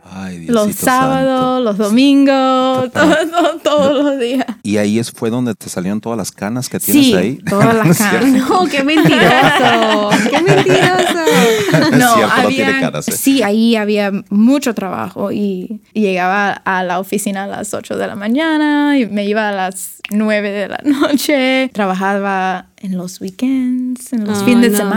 Ay, 0.06 0.46
Los 0.46 0.66
santo. 0.74 0.84
sábados, 0.84 1.64
los 1.64 1.78
domingos, 1.78 2.92
todo- 2.92 3.16
todo- 3.30 3.58
todos 3.62 4.04
los 4.04 4.20
días. 4.20 4.44
Y 4.62 4.76
ahí 4.76 4.98
es, 4.98 5.10
fue 5.10 5.30
donde 5.30 5.54
te 5.54 5.68
salieron 5.68 6.00
todas 6.00 6.16
las 6.18 6.30
canas 6.30 6.68
que 6.68 6.78
tienes 6.78 7.04
Sí, 7.06 7.14
ahí. 7.14 7.36
todas 7.48 7.74
las 7.74 7.86
¿No 8.00 8.06
canas. 8.10 8.48
No, 8.48 8.66
qué 8.66 8.84
mentiroso. 8.84 10.10
qué 10.30 10.42
mentiroso. 10.46 11.90
No, 11.96 12.14
cierto, 12.14 12.26
no 12.36 12.42
había- 12.42 12.80
canas, 12.80 13.08
¿eh? 13.08 13.12
sí, 13.12 13.42
ahí 13.42 13.76
había 13.76 14.12
mucho 14.30 14.74
trabajo 14.74 15.32
y 15.32 15.80
llegaba 15.94 16.52
a 16.52 16.82
la 16.84 17.00
oficina 17.00 17.44
a 17.44 17.46
las 17.46 17.72
8 17.74 17.96
de 17.96 18.06
la 18.06 18.14
mañana 18.14 18.98
y 18.98 19.06
me 19.06 19.24
iba 19.24 19.48
a 19.48 19.52
las 19.52 19.96
9 20.10 20.50
de 20.50 20.68
la 20.68 20.80
noche. 20.84 21.70
Trabajaba 21.72 22.66
en 22.82 22.96
los 22.96 23.20
weekends, 23.20 24.12
en 24.12 24.26
los 24.26 24.40
Ay, 24.40 24.44
fines 24.44 24.72
de 24.72 24.78
no. 24.84 24.90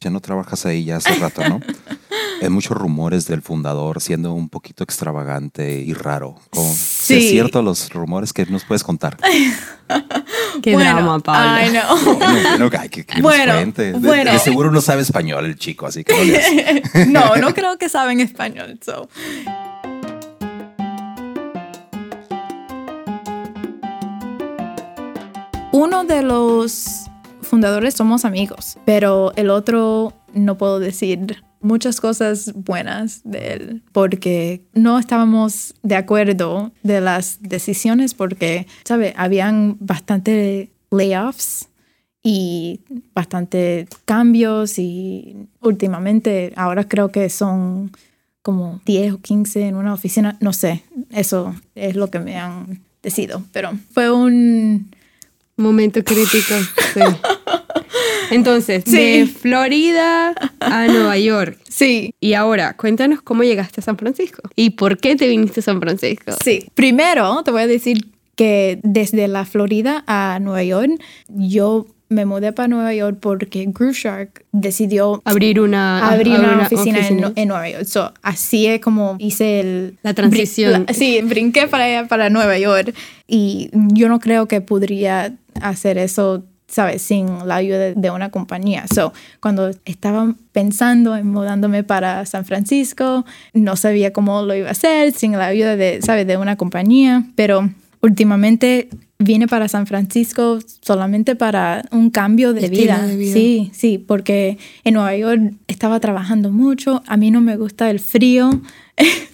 Ya 0.00 0.10
no 0.10 0.20
trabajas 0.20 0.66
ahí 0.66 0.84
ya 0.84 0.96
hace 0.96 1.14
rato, 1.14 1.46
¿no? 1.48 1.60
Hay 2.42 2.50
muchos 2.50 2.76
rumores 2.76 3.26
del 3.26 3.40
fundador 3.40 4.00
siendo 4.02 4.34
un 4.34 4.50
poquito 4.50 4.84
extravagante 4.84 5.80
y 5.80 5.94
raro. 5.94 6.36
¿Cómo- 6.50 6.70
si 6.72 7.14
¿Es 7.14 7.22
Sí. 7.24 7.30
cierto 7.30 7.62
los 7.62 7.88
rumores 7.90 8.32
que 8.34 8.44
nos 8.46 8.64
puedes 8.64 8.82
contar? 8.84 9.16
Qué 10.62 10.76
drama, 10.76 11.18
Pablo. 11.20 11.50
Ay, 11.50 11.72
no. 11.72 11.96
Bueno, 12.16 12.68
bueno, 12.68 12.70
ay, 12.78 12.88
que, 12.90 13.06
Bueno. 13.22 13.54
De- 13.72 13.92
bueno. 13.92 14.32
de 14.32 14.38
seguro 14.38 14.70
no 14.70 14.80
sabe 14.82 15.02
español 15.02 15.44
el 15.46 15.56
chico, 15.56 15.86
así 15.86 16.04
que 16.04 16.82
no 17.08 17.30
no, 17.30 17.36
no 17.36 17.54
creo 17.54 17.78
que 17.78 17.88
saben 17.88 18.20
español. 18.20 18.78
so. 18.84 19.08
Uno 25.72 26.04
de 26.04 26.22
los 26.22 27.05
fundadores 27.56 27.94
somos 27.94 28.26
amigos, 28.26 28.76
pero 28.84 29.32
el 29.34 29.48
otro 29.48 30.12
no 30.34 30.58
puedo 30.58 30.78
decir 30.78 31.42
muchas 31.62 32.02
cosas 32.02 32.52
buenas 32.52 33.22
de 33.24 33.54
él 33.54 33.82
porque 33.92 34.60
no 34.74 34.98
estábamos 34.98 35.74
de 35.82 35.96
acuerdo 35.96 36.70
de 36.82 37.00
las 37.00 37.38
decisiones 37.40 38.12
porque, 38.12 38.66
¿sabe? 38.84 39.14
Habían 39.16 39.78
bastante 39.80 40.68
layoffs 40.90 41.70
y 42.22 42.80
bastante 43.14 43.88
cambios 44.04 44.78
y 44.78 45.48
últimamente 45.62 46.52
ahora 46.56 46.84
creo 46.84 47.10
que 47.10 47.30
son 47.30 47.90
como 48.42 48.82
10 48.84 49.14
o 49.14 49.18
15 49.22 49.68
en 49.68 49.76
una 49.76 49.94
oficina, 49.94 50.36
no 50.40 50.52
sé, 50.52 50.82
eso 51.10 51.54
es 51.74 51.96
lo 51.96 52.08
que 52.08 52.18
me 52.18 52.36
han 52.36 52.82
decidido, 53.02 53.42
pero 53.50 53.70
fue 53.94 54.12
un... 54.12 54.90
Momento 55.56 56.02
crítico. 56.04 56.54
Sí. 56.94 57.00
Entonces, 58.30 58.82
Sí. 58.86 58.96
de 59.20 59.26
Florida 59.26 60.34
a 60.60 60.86
Nueva 60.88 61.16
York. 61.18 61.58
Sí, 61.68 62.14
Y 62.20 62.32
ahora, 62.34 62.74
cuéntanos 62.76 63.22
cómo 63.22 63.42
llegaste 63.44 63.80
a 63.80 63.84
San 63.84 63.96
Francisco 63.98 64.42
y 64.56 64.70
por 64.70 64.98
qué 64.98 65.14
te 65.16 65.28
viniste 65.28 65.60
a 65.60 65.62
San 65.62 65.80
Francisco. 65.80 66.32
sí. 66.42 66.66
Primero 66.74 67.42
te 67.44 67.50
voy 67.50 67.62
a 67.62 67.66
decir 67.66 68.08
que 68.34 68.80
desde 68.82 69.28
la 69.28 69.44
Florida 69.44 70.02
a 70.06 70.38
Nueva 70.40 70.62
York, 70.64 70.90
yo 71.28 71.86
me 72.08 72.24
mudé 72.24 72.52
para 72.52 72.68
Nueva 72.68 72.94
York 72.94 73.18
porque 73.20 73.64
Groove 73.68 73.92
Shark 73.94 74.44
decidió 74.52 75.20
Abrir 75.24 75.60
una, 75.60 76.08
abrir 76.08 76.34
una, 76.38 76.62
oficina, 76.66 76.98
En, 76.98 77.04
oficina. 77.04 77.32
en 77.34 77.48
Nueva 77.48 77.68
York. 77.70 77.84
So, 77.84 78.12
así 78.22 78.66
es 78.66 78.80
como 78.80 79.16
hice 79.18 79.60
el... 79.60 79.98
La 80.02 80.14
transición. 80.14 80.84
brin- 80.84 80.88
la- 80.88 80.94
sí, 80.94 81.20
brinqué 81.22 81.66
para 81.66 81.84
allá, 81.84 82.06
para 82.08 82.30
Nueva 82.30 82.58
York. 82.58 82.94
Y 83.26 83.70
yo 83.72 84.08
no 84.08 84.20
creo 84.20 84.46
que 84.46 84.60
podría 84.60 85.34
hacer 85.62 85.98
eso, 85.98 86.44
¿sabes? 86.68 87.02
Sin 87.02 87.46
la 87.46 87.56
ayuda 87.56 87.94
de, 87.94 88.10
una 88.10 88.30
compañía. 88.30 88.86
So, 88.92 89.12
cuando 89.40 89.70
estaba 89.84 90.34
pensando 90.52 91.16
en 91.16 91.28
mudándome 91.28 91.84
para 91.84 92.24
San 92.26 92.44
Francisco, 92.44 93.24
no 93.52 93.76
sabía 93.76 94.12
cómo 94.12 94.42
lo 94.42 94.54
iba 94.54 94.68
a 94.68 94.72
hacer 94.72 95.12
sin 95.12 95.32
la 95.32 95.46
ayuda 95.46 95.76
de, 95.76 96.00
¿sabes? 96.02 96.26
De 96.26 96.36
una 96.36 96.56
compañía. 96.56 97.24
Pero 97.34 97.70
últimamente 98.00 98.88
vine 99.18 99.46
para 99.48 99.68
San 99.68 99.86
Francisco 99.86 100.58
solamente 100.82 101.36
para 101.36 101.84
un 101.90 102.10
cambio 102.10 102.52
de 102.52 102.66
Estilo 102.66 102.82
vida. 102.82 103.06
de 103.06 103.16
vida. 103.16 103.32
Sí, 103.32 103.70
sí, 103.72 103.98
porque 103.98 104.58
en 104.84 104.94
Nueva 104.94 105.16
York 105.16 105.54
estaba 105.68 106.00
trabajando 106.00 106.50
mucho, 106.50 107.02
a 107.06 107.16
mí 107.16 107.30
no 107.30 107.40
me 107.40 107.56
gusta 107.56 107.90
el 107.90 108.00
frío. 108.00 108.50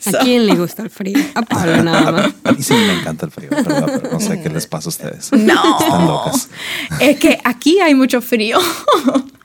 So, 0.01 0.19
¿A 0.19 0.23
quién 0.25 0.47
le 0.47 0.55
gusta 0.57 0.83
el 0.83 0.91
frío? 0.91 1.17
A 1.35 1.43
Pablo 1.43 1.83
nada 1.85 2.11
más. 2.13 2.33
A 2.45 2.53
mí 2.53 2.63
sí 2.63 2.75
me 2.75 2.95
encanta 2.99 3.27
el 3.27 3.33
frío, 3.33 3.51
¿verdad? 3.51 4.01
Pero 4.03 4.13
no 4.15 4.21
sé 4.21 4.41
qué 4.43 4.49
les 4.51 4.67
pasa 4.67 4.89
a 4.89 4.91
ustedes. 4.91 5.31
No, 5.33 5.79
Están 5.79 6.07
locas. 6.07 6.49
es 7.01 7.19
que 7.19 7.39
aquí 7.45 7.79
hay 7.79 7.95
mucho 7.95 8.21
frío. 8.21 8.59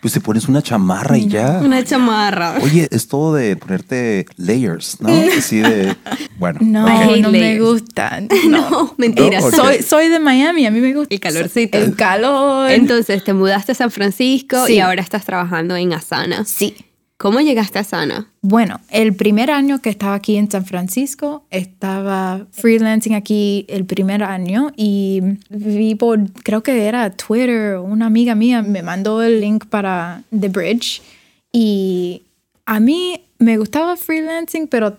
Pues 0.01 0.13
te 0.13 0.21
pones 0.21 0.47
una 0.47 0.61
chamarra 0.61 1.17
y 1.17 1.27
ya. 1.27 1.59
Una 1.63 1.83
chamarra. 1.83 2.55
Oye, 2.61 2.87
es 2.91 3.07
todo 3.07 3.33
de 3.33 3.55
ponerte 3.57 4.25
layers, 4.37 4.97
¿no? 5.01 5.09
Así 5.37 5.57
de. 5.57 5.95
Bueno. 6.37 6.59
No, 6.61 7.15
no 7.17 7.31
me 7.31 7.59
gustan. 7.59 8.27
No, 8.47 8.93
mentira. 8.97 9.39
No, 9.41 9.47
ok. 9.47 9.53
Soy, 9.55 9.83
soy 9.83 10.07
de 10.09 10.19
Miami, 10.19 10.65
a 10.65 10.71
mí 10.71 10.79
me 10.79 10.93
gusta 10.93 11.13
El 11.13 11.19
calorcito. 11.19 11.77
El 11.77 11.95
calor. 11.95 12.71
Entonces, 12.71 13.23
te 13.23 13.33
mudaste 13.33 13.71
a 13.73 13.75
San 13.75 13.91
Francisco 13.91 14.65
Sí. 14.67 14.73
y 14.75 14.79
ahora 14.79 15.01
estás 15.01 15.25
trabajando 15.25 15.75
en 15.75 15.93
Asana. 15.93 16.45
sí. 16.45 16.75
¿Cómo 17.17 17.41
llegaste 17.41 17.79
a 17.79 17.81
Asana? 17.81 18.27
Bueno, 18.41 18.79
el 18.91 19.15
primer 19.15 19.49
año 19.49 19.81
que 19.81 19.89
estaba 19.89 20.13
aquí 20.13 20.37
en 20.37 20.51
San 20.51 20.65
Francisco, 20.65 21.45
estaba 21.49 22.45
freelancing 22.51 23.15
aquí 23.15 23.65
el 23.69 23.85
primer 23.85 24.21
año 24.21 24.71
y 24.75 25.21
vi 25.49 25.95
por, 25.95 26.31
creo 26.43 26.61
que 26.61 26.85
era 26.85 27.09
Twitter, 27.09 27.79
una 27.79 28.05
amiga 28.05 28.35
mía 28.35 28.61
me 28.61 28.83
mandó 28.83 29.23
el 29.23 29.41
link 29.41 29.65
para 29.65 30.21
The 30.37 30.49
Bridge 30.49 31.01
y 31.51 32.21
a 32.67 32.79
mí 32.79 33.19
me 33.39 33.57
gustaba 33.57 33.97
freelancing, 33.97 34.67
pero 34.67 34.97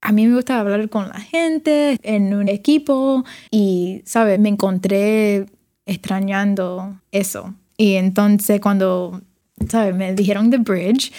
a 0.00 0.12
mí 0.12 0.26
me 0.26 0.36
gusta 0.36 0.60
hablar 0.60 0.88
con 0.88 1.10
la 1.10 1.20
gente 1.20 1.98
en 2.02 2.32
un 2.32 2.48
equipo 2.48 3.22
y, 3.50 4.00
¿sabes? 4.06 4.38
Me 4.38 4.48
encontré 4.48 5.44
extrañando 5.84 6.98
eso. 7.12 7.54
Y 7.76 7.96
entonces 7.96 8.62
cuando, 8.62 9.20
¿sabes? 9.68 9.94
Me 9.94 10.14
dijeron 10.14 10.50
The 10.50 10.58
Bridge, 10.58 11.12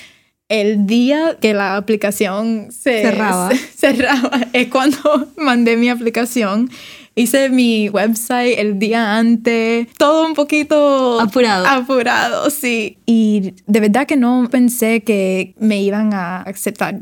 el 0.52 0.86
día 0.86 1.38
que 1.42 1.54
la 1.54 1.78
aplicación 1.78 2.68
se 2.72 3.02
Cerraba. 3.02 3.50
se- 3.52 3.58
cerraba 3.58 4.48
es 4.54 4.68
cuando 4.68 4.98
mandé 5.38 5.78
mi 5.78 5.90
aplicación. 5.90 6.70
Hice 7.14 7.50
mi 7.50 7.90
website 7.90 8.58
el 8.58 8.80
día 8.80 9.18
antes, 9.18 9.88
todo 9.98 10.26
un 10.26 10.34
poquito 10.34 11.20
Apurado. 11.20 11.66
Apurado, 11.68 12.50
sí. 12.50 12.98
Y 13.06 13.54
de 13.68 13.80
verdad 13.82 14.08
que 14.08 14.16
no 14.16 14.48
pensé 14.50 15.02
que 15.02 15.54
me 15.60 15.82
iban 15.82 16.14
a 16.14 16.42
aceptar. 16.44 17.00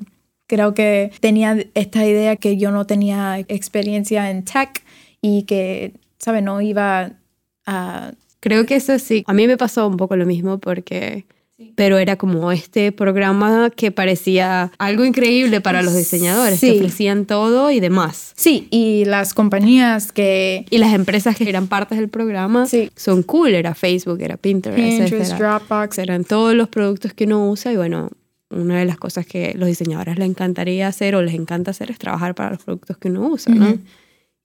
Creo 0.48 0.74
que 0.74 1.12
tenía 1.20 1.58
esta 1.76 2.06
idea 2.08 2.36
que 2.38 2.58
yo 2.58 2.72
no 2.72 2.86
tenía 2.88 3.38
experiencia 3.48 4.32
en 4.32 4.44
tech 4.46 4.84
y 5.22 5.44
que, 5.44 5.94
¿sabes? 6.18 6.42
No 6.42 6.60
iba 6.60 7.12
a... 7.68 8.12
Creo 8.40 8.66
que 8.66 8.78
eso 8.78 8.98
sí. 8.98 9.24
A 9.28 9.34
mí 9.34 9.46
me 9.46 9.58
pasó 9.58 9.88
un 9.88 9.98
poco 9.98 10.16
lo 10.16 10.26
mismo 10.26 10.58
porque... 10.58 11.26
Pero 11.76 11.98
era 11.98 12.16
como 12.16 12.52
este 12.52 12.92
programa 12.92 13.70
que 13.76 13.92
parecía 13.92 14.72
algo 14.78 15.04
increíble 15.06 15.62
para 15.62 15.82
los 15.82 15.96
diseñadores, 15.96 16.60
Sí. 16.60 16.72
que 16.72 16.78
ofrecían 16.78 17.26
todo 17.26 17.70
y 17.72 17.80
demás. 17.80 18.34
Sí, 18.36 18.68
y 18.72 19.06
las 19.06 19.34
compañías 19.34 20.12
que... 20.12 20.66
Y 20.70 20.78
las 20.78 20.94
empresas 20.94 21.36
que 21.36 21.48
eran 21.50 21.68
partes 21.68 21.98
del 21.98 22.10
programa 22.10 22.66
Sí. 22.66 22.90
son 22.96 23.24
cool. 23.24 23.54
Era 23.56 23.76
Facebook, 23.76 24.20
era 24.22 24.38
Pinterest, 24.38 24.80
Pinterest, 24.80 25.32
era- 25.34 25.60
Dropbox. 25.60 25.98
eran 26.00 26.24
todos 26.24 26.54
los 26.56 26.70
productos 26.70 27.14
que 27.14 27.26
uno 27.26 27.50
usa 27.50 27.74
y 27.74 27.78
bueno, 27.78 28.10
una 28.50 28.80
de 28.80 28.86
las 28.86 28.98
cosas 28.98 29.26
que 29.26 29.54
los 29.56 29.68
diseñadores 29.68 30.18
les 30.18 30.28
encantaría 30.30 30.88
hacer 30.88 31.14
o 31.16 31.22
les 31.22 31.36
encanta 31.36 31.72
hacer 31.72 31.92
es 31.92 32.00
trabajar 32.00 32.36
para 32.36 32.52
los 32.52 32.64
productos 32.64 32.98
que 32.98 33.10
uno 33.10 33.28
usa, 33.28 33.54
¿no? 33.54 33.78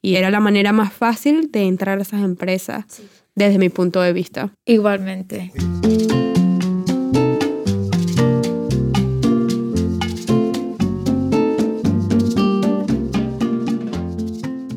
Y 0.02 0.16
era 0.16 0.30
la 0.30 0.40
manera 0.40 0.72
más 0.72 0.92
fácil 0.92 1.50
de 1.50 1.62
entrar 1.62 1.98
a 1.98 2.02
esas 2.02 2.22
empresas 2.22 2.84
desde 3.34 3.58
mi 3.58 3.70
punto 3.70 4.02
de 4.02 4.12
vista. 4.12 4.50
Igualmente. 4.66 5.50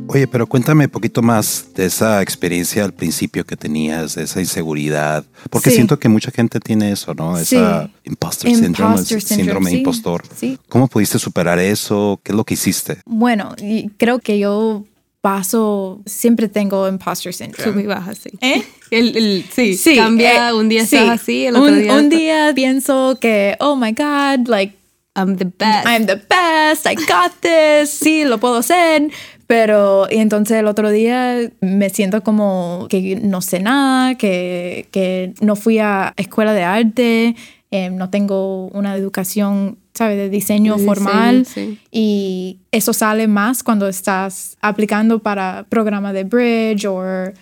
Oye, 0.07 0.27
pero 0.27 0.47
cuéntame 0.47 0.85
un 0.85 0.89
poquito 0.91 1.21
más 1.21 1.67
de 1.75 1.85
esa 1.85 2.21
experiencia 2.21 2.83
al 2.85 2.93
principio 2.93 3.45
que 3.45 3.55
tenías, 3.57 4.15
de 4.15 4.23
esa 4.23 4.39
inseguridad, 4.39 5.25
porque 5.49 5.69
Sí. 5.69 5.75
siento 5.77 5.99
que 5.99 6.09
mucha 6.09 6.31
gente 6.31 6.59
tiene 6.59 6.91
eso, 6.91 7.13
¿no? 7.13 7.37
Esa 7.37 7.83
Sí. 7.85 7.91
imposter 8.05 8.49
syndrome, 8.55 8.91
Imposter 8.93 9.17
el 9.17 9.21
syndrome, 9.23 9.43
síndrome 9.43 9.69
sí, 9.71 9.77
impostor. 9.77 10.23
sí. 10.35 10.57
¿Cómo 10.69 10.87
pudiste 10.87 11.19
superar 11.19 11.59
eso? 11.59 12.19
¿Qué 12.23 12.31
es 12.31 12.35
lo 12.35 12.43
que 12.45 12.53
hiciste? 12.53 12.99
Bueno, 13.05 13.55
y 13.61 13.89
creo 13.97 14.19
que 14.19 14.39
yo 14.39 14.85
paso, 15.21 16.01
siempre 16.05 16.47
tengo 16.47 16.87
imposter 16.87 17.33
syndrome. 17.33 17.63
Sube 17.71 17.83
y 17.83 17.85
baja, 17.87 18.13
sí. 18.15 18.29
¿Eh? 18.39 18.63
El, 18.91 19.17
el- 19.17 19.45
sí, 19.53 19.75
Sí, 19.75 19.95
cambia, 19.97 20.49
eh, 20.49 20.53
un 20.53 20.69
día 20.69 20.85
sí. 20.85 20.95
estás 20.95 21.21
así, 21.21 21.45
el 21.47 21.55
otro 21.57 21.73
un, 21.73 21.81
día... 21.81 21.93
un 21.95 22.09
día 22.09 22.51
pienso 22.55 23.17
que, 23.19 23.57
oh 23.59 23.75
my 23.75 23.91
God, 23.91 24.47
like, 24.47 24.75
I'm 25.15 25.35
the 25.35 25.45
best. 25.45 25.85
I'm 25.87 26.05
the 26.05 26.15
best, 26.15 26.85
I 26.85 26.95
got 26.95 27.33
this, 27.41 27.89
sí, 27.89 28.23
lo 28.23 28.37
puedo 28.39 28.57
hacer. 28.57 29.09
Pero, 29.47 30.07
y 30.11 30.17
entonces 30.17 30.57
el 30.57 30.67
otro 30.67 30.91
día 30.91 31.37
me 31.61 31.89
siento 31.89 32.21
como 32.21 32.87
que 32.89 33.15
no 33.21 33.41
sé 33.41 33.61
nada, 33.61 34.15
que, 34.15 34.87
que 34.91 35.33
no 35.39 35.55
fui 35.55 35.79
a 35.79 36.13
escuela 36.17 36.53
de 36.53 36.63
arte, 36.63 37.35
eh, 37.71 37.89
no 37.89 38.09
tengo 38.09 38.67
una 38.67 38.95
educación, 38.95 39.77
¿sabes?, 39.93 40.17
de 40.17 40.29
diseño 40.29 40.73
De 40.75 40.81
diseño, 40.81 40.95
formal. 40.95 41.45
sí. 41.45 41.79
Y 41.91 42.59
eso 42.71 42.91
sale 42.91 43.27
más 43.27 43.63
cuando 43.63 43.87
estás 43.87 44.57
aplicando 44.61 45.19
para 45.19 45.65
programa 45.69 46.11
de 46.11 46.25
bridge 46.25 46.85
or, 46.85 47.33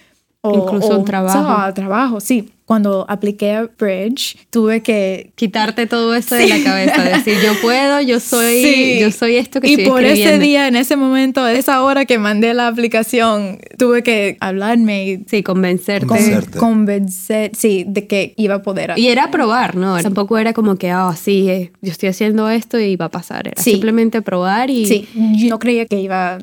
o 0.49 0.63
Incluso 0.65 0.97
un 0.99 1.05
trabajo. 1.05 1.73
trabajo, 1.73 2.19
sí. 2.19 2.49
Cuando 2.65 3.05
apliqué 3.07 3.51
a 3.53 3.69
bridge, 3.77 4.37
tuve 4.49 4.81
que 4.81 5.31
Quitarte 5.35 5.85
todo 5.85 6.15
eso 6.15 6.33
de 6.33 6.47
la 6.47 6.63
cabeza, 6.63 7.03
decir 7.03 7.35
yo 7.45 7.53
puedo, 7.61 8.01
yo 8.01 8.19
soy, 8.19 8.63
Sí. 8.63 8.97
yo 8.99 9.11
soy 9.11 9.35
esto 9.35 9.61
que 9.61 9.67
y 9.67 9.71
estoy 9.73 9.85
por 9.85 10.03
ese 10.03 10.39
día, 10.39 10.67
en 10.67 10.75
ese 10.75 10.95
momento, 10.95 11.47
esa 11.47 11.83
hora 11.83 12.05
que 12.05 12.17
mandé 12.17 12.55
la 12.55 12.65
aplicación, 12.67 13.59
tuve 13.77 14.01
que 14.01 14.37
hablarme 14.39 15.05
y 15.05 15.23
Sí, 15.27 15.43
convencerte. 15.43 16.07
con- 16.07 16.17
Convencerte. 16.17 16.57
convencer, 16.57 17.51
sí, 17.55 17.85
de 17.87 18.07
que 18.07 18.33
iba 18.35 18.55
a 18.55 18.61
poder. 18.63 18.93
Y 18.97 19.09
era 19.09 19.29
probar, 19.29 19.75
¿no? 19.75 20.01
Tampoco 20.01 20.37
era 20.39 20.53
como 20.53 20.75
que, 20.75 20.89
ah, 20.89 21.13
sí, 21.15 21.47
eh, 21.47 21.71
yo 21.83 21.91
estoy 21.91 22.09
haciendo 22.09 22.49
esto 22.49 22.79
y 22.79 22.95
va 22.95 23.05
a 23.05 23.11
pasar. 23.11 23.47
Era 23.47 23.61
Sí. 23.61 23.73
simplemente 23.73 24.23
probar 24.23 24.71
y 24.71 24.87
Sí, 24.87 25.07
yo 25.37 25.49
no 25.49 25.59
creía 25.59 25.85
que 25.85 25.99
iba 26.01 26.39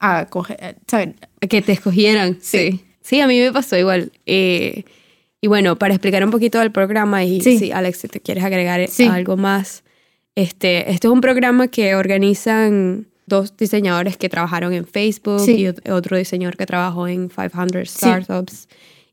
a 0.00 0.24
coger, 0.26 0.76
¿sabes? 0.86 1.10
que 1.50 1.60
te 1.62 1.72
escogieran. 1.72 2.38
Sí. 2.40 2.80
Sí. 3.06 3.20
A 3.20 3.26
mí 3.26 3.38
me 3.38 3.52
pasó 3.52 3.76
igual. 3.78 4.10
Eh, 4.26 4.84
y 5.40 5.46
bueno, 5.46 5.76
para 5.78 5.94
explicar 5.94 6.24
un 6.24 6.30
poquito 6.30 6.58
del 6.58 6.72
programa, 6.72 7.24
y 7.24 7.40
Sí. 7.40 7.58
sí, 7.58 7.70
Alex, 7.72 7.98
si 7.98 8.08
te 8.08 8.20
quieres 8.20 8.42
agregar 8.44 8.86
Sí. 8.88 9.04
algo 9.06 9.36
más, 9.36 9.84
este, 10.34 10.90
es 10.90 11.00
un 11.04 11.20
programa 11.20 11.68
que 11.68 11.94
organizan 11.94 13.06
dos 13.26 13.56
diseñadores 13.56 14.16
que 14.16 14.28
trabajaron 14.28 14.72
en 14.72 14.86
Facebook 14.86 15.40
Sí. 15.40 15.52
y 15.56 15.64
ot- 15.66 15.90
otro 15.90 16.16
diseñador 16.16 16.56
que 16.56 16.66
trabajó 16.66 17.06
en 17.08 17.28
500 17.28 17.90
Startups. 17.90 18.68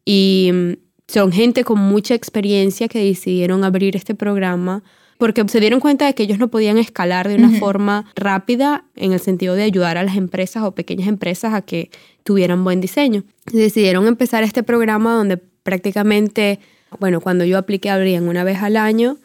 Y 0.05 0.49
mm, 0.53 0.71
son 1.07 1.31
gente 1.31 1.63
con 1.63 1.79
mucha 1.79 2.13
experiencia 2.15 2.87
que 2.87 2.99
decidieron 3.03 3.63
abrir 3.63 3.95
este 3.95 4.15
programa 4.15 4.83
porque 5.17 5.43
se 5.47 5.59
dieron 5.59 5.79
cuenta 5.79 6.05
de 6.05 6.15
que 6.15 6.23
ellos 6.23 6.39
no 6.39 6.49
podían 6.49 6.77
escalar 6.77 7.27
de 7.27 7.35
una 7.35 7.51
forma 7.59 8.11
rápida 8.15 8.85
en 8.95 9.13
el 9.13 9.19
sentido 9.19 9.55
de 9.55 9.63
ayudar 9.63 9.97
a 9.97 10.03
las 10.03 10.17
empresas 10.17 10.63
o 10.63 10.71
pequeñas 10.73 11.07
empresas 11.07 11.53
a 11.53 11.61
que 11.61 11.89
tuvieran 12.23 12.63
buen 12.63 12.81
diseño. 12.81 13.23
Decidieron 13.51 14.07
empezar 14.07 14.43
este 14.43 14.63
programa 14.63 15.13
donde 15.13 15.37
prácticamente, 15.37 16.59
bueno, 16.99 17.21
cuando 17.21 17.45
yo 17.45 17.57
apliqué 17.57 17.89
abrían 17.89 18.27
una 18.27 18.43
vez 18.43 18.59
al 18.59 18.77
año 18.77 19.17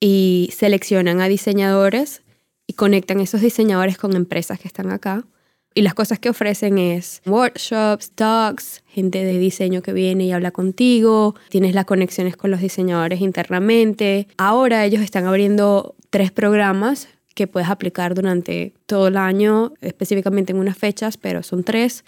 y 0.00 0.50
seleccionan 0.56 1.20
a 1.20 1.28
diseñadores 1.28 2.22
y 2.66 2.74
conectan 2.74 3.20
esos 3.20 3.40
diseñadores 3.40 3.98
con 3.98 4.14
empresas 4.16 4.58
que 4.58 4.68
están 4.68 4.90
acá. 4.90 5.24
Y 5.74 5.82
las 5.82 5.94
cosas 5.94 6.18
que 6.18 6.28
ofrecen 6.28 6.78
es 6.78 7.22
workshops, 7.26 8.10
talks, 8.10 8.82
gente 8.86 9.24
de 9.24 9.38
diseño 9.38 9.82
que 9.82 9.92
viene 9.92 10.24
y 10.24 10.32
habla 10.32 10.50
contigo, 10.50 11.34
tienes 11.48 11.74
las 11.74 11.86
conexiones 11.86 12.36
con 12.36 12.50
los 12.50 12.60
diseñadores 12.60 13.20
internamente. 13.20 14.28
Ahora 14.36 14.84
ellos 14.84 15.02
están 15.02 15.24
abriendo 15.24 15.94
tres 16.10 16.30
programas 16.30 17.08
que 17.34 17.46
puedes 17.46 17.70
aplicar 17.70 18.14
durante 18.14 18.74
todo 18.86 19.08
el 19.08 19.16
año, 19.16 19.72
específicamente 19.80 20.52
en 20.52 20.58
unas 20.58 20.76
fechas, 20.76 21.16
pero 21.16 21.42
son 21.42 21.64
tres. 21.64 22.04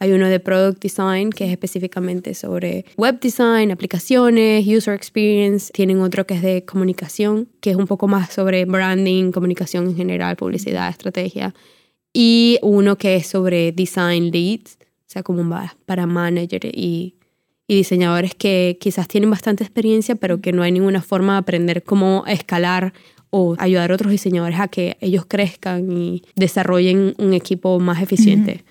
Hay 0.00 0.12
uno 0.12 0.28
de 0.28 0.40
Product 0.40 0.82
Design, 0.82 1.30
que 1.30 1.44
es 1.44 1.52
específicamente 1.52 2.34
sobre 2.34 2.84
web 2.96 3.20
design, 3.20 3.70
aplicaciones, 3.70 4.66
user 4.66 4.94
experience. 4.94 5.72
Tienen 5.72 6.00
otro 6.00 6.26
que 6.26 6.34
es 6.34 6.42
de 6.42 6.64
comunicación, 6.64 7.48
que 7.60 7.70
es 7.70 7.76
un 7.76 7.86
poco 7.86 8.08
más 8.08 8.32
sobre 8.32 8.64
branding, 8.64 9.30
comunicación 9.30 9.86
en 9.86 9.96
general, 9.96 10.34
publicidad, 10.34 10.88
estrategia. 10.90 11.54
Y 12.16 12.58
uno 12.62 12.96
que 12.96 13.16
es 13.16 13.26
sobre 13.26 13.72
design 13.72 14.30
leads, 14.30 14.78
o 14.80 15.04
sea, 15.08 15.22
como 15.24 15.42
para 15.84 16.06
manager 16.06 16.64
y, 16.64 17.16
y 17.66 17.74
diseñadores 17.76 18.34
que 18.36 18.78
quizás 18.80 19.08
tienen 19.08 19.30
bastante 19.30 19.64
experiencia, 19.64 20.14
pero 20.14 20.40
que 20.40 20.52
no 20.52 20.62
hay 20.62 20.70
ninguna 20.72 21.02
forma 21.02 21.32
de 21.34 21.38
aprender 21.40 21.82
cómo 21.82 22.24
escalar 22.26 22.92
o 23.30 23.56
ayudar 23.58 23.90
a 23.90 23.94
otros 23.94 24.12
diseñadores 24.12 24.60
a 24.60 24.68
que 24.68 24.96
ellos 25.00 25.26
crezcan 25.26 25.90
y 25.90 26.22
desarrollen 26.36 27.14
un 27.18 27.34
equipo 27.34 27.80
más 27.80 28.00
eficiente. 28.00 28.64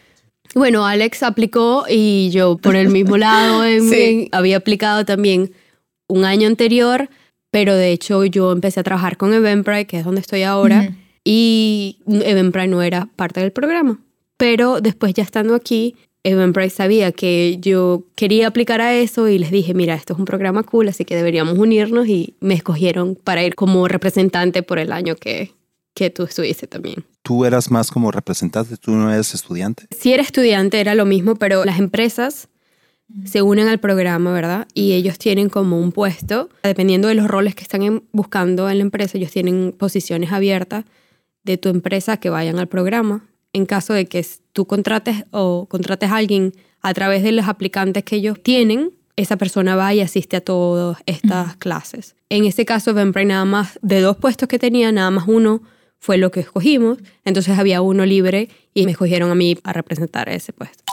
Bueno, 0.56 0.86
Alex 0.86 1.24
aplicó 1.24 1.84
y 1.90 2.30
yo 2.32 2.58
por 2.58 2.78
el 2.78 2.90
mismo 2.90 3.18
lado 3.18 3.66
en- 3.66 3.90
Sí. 3.90 3.96
en- 4.02 4.30
había 4.32 4.56
aplicado 4.58 5.04
también 5.04 5.52
un 6.08 6.24
año 6.24 6.48
anterior, 6.48 7.10
pero 7.52 7.76
de 7.76 7.92
hecho 7.92 8.24
yo 8.24 8.54
empecé 8.54 8.80
a 8.80 8.84
trabajar 8.84 9.18
con 9.18 9.34
Eventbrite, 9.34 9.86
que 9.86 9.98
es 10.00 10.06
donde 10.06 10.22
estoy 10.22 10.44
ahora, 10.44 10.84
Ujú. 10.90 10.96
Y 11.24 12.00
Eventbrite 12.08 12.68
no 12.68 12.82
era 12.82 13.08
parte 13.16 13.40
del 13.40 13.52
programa. 13.52 14.00
Pero 14.38 14.82
después 14.82 15.14
ya 15.14 15.24
estando 15.24 15.56
aquí, 15.56 15.96
Eventbrite 16.24 16.70
sabía 16.70 17.12
que 17.12 17.58
yo 17.60 18.04
quería 18.16 18.48
aplicar 18.48 18.82
a 18.82 18.94
eso 18.94 19.28
y 19.28 19.38
les 19.38 19.52
dije, 19.52 19.74
mira, 19.74 19.94
esto 19.94 20.14
es 20.14 20.20
un 20.20 20.26
programa 20.26 20.64
cool, 20.64 20.88
así 20.88 21.06
que 21.06 21.16
deberíamos 21.16 21.58
unirnos 21.58 22.08
y 22.08 22.36
me 22.40 22.54
escogieron 22.54 23.16
para 23.16 23.44
ir 23.44 23.56
como 23.56 23.88
representante 23.88 24.64
por 24.64 24.80
el 24.80 24.92
año 24.92 25.16
que, 25.16 25.52
que 25.94 26.10
tú 26.10 26.24
estuviste 26.24 26.68
también. 26.68 27.06
Tú 27.22 27.46
eras 27.46 27.72
más 27.72 27.92
como 27.92 28.12
representante, 28.12 28.78
tú 28.78 28.92
no 28.92 29.12
eres 29.12 29.34
estudiante. 29.34 29.86
Si 29.92 30.14
era 30.14 30.24
estudiante 30.24 30.80
era 30.80 30.96
lo 30.96 31.06
mismo, 31.06 31.36
pero 31.36 31.66
las 31.66 31.80
empresas 31.80 32.50
se 33.26 33.42
unen 33.42 33.68
al 33.68 33.80
programa, 33.80 34.34
¿verdad? 34.34 34.68
Y 34.74 34.94
ellos 34.94 35.20
tienen 35.20 35.50
como 35.50 35.80
un 35.80 35.92
puesto, 35.92 36.50
dependiendo 36.64 37.10
de 37.10 37.16
los 37.16 37.28
roles 37.28 37.54
que 37.54 37.64
están 37.64 38.04
buscando 38.12 38.70
en 38.70 38.78
la 38.78 38.84
empresa, 38.84 39.18
ellos 39.18 39.32
tienen 39.32 39.74
posiciones 39.78 40.32
abiertas 40.32 40.86
de 41.44 41.58
tu 41.58 41.70
empresa 41.70 42.18
que 42.18 42.30
vayan 42.30 42.60
al 42.60 42.68
programa. 42.68 43.26
En 43.54 43.66
caso 43.66 43.94
de 43.94 44.06
que 44.06 44.26
tú 44.52 44.66
contrates 44.66 45.26
o 45.32 45.68
contrates 45.70 46.10
a 46.10 46.18
alguien 46.18 46.54
a 46.82 46.94
través 46.94 47.24
de 47.24 47.32
los 47.32 47.48
aplicantes 47.48 48.04
que 48.04 48.16
ellos 48.16 48.42
tienen, 48.42 48.92
esa 49.16 49.38
persona 49.38 49.76
va 49.76 49.94
y 49.94 50.02
asiste 50.02 50.38
a 50.38 50.42
todas 50.42 50.98
estas 51.06 51.56
clases. 51.58 52.16
En 52.30 52.46
este 52.46 52.66
caso, 52.66 52.92
Eventbrite 52.92 53.28
nada 53.28 53.46
más, 53.46 53.80
de 53.82 54.02
dos 54.02 54.18
puestos 54.18 54.50
que 54.50 54.58
tenía, 54.58 54.92
nada 54.92 55.12
más 55.12 55.26
uno 55.28 55.62
fue 56.00 56.18
lo 56.18 56.32
que 56.32 56.42
escogimos. 56.42 56.98
Entonces 57.24 57.58
había 57.58 57.82
uno 57.82 58.06
libre 58.06 58.50
y 58.74 58.86
me 58.86 58.92
escogieron 58.92 59.30
a 59.30 59.36
mí 59.36 59.58
a 59.64 59.72
representar 59.72 60.30
ese 60.30 60.52
puesto. 60.52 60.84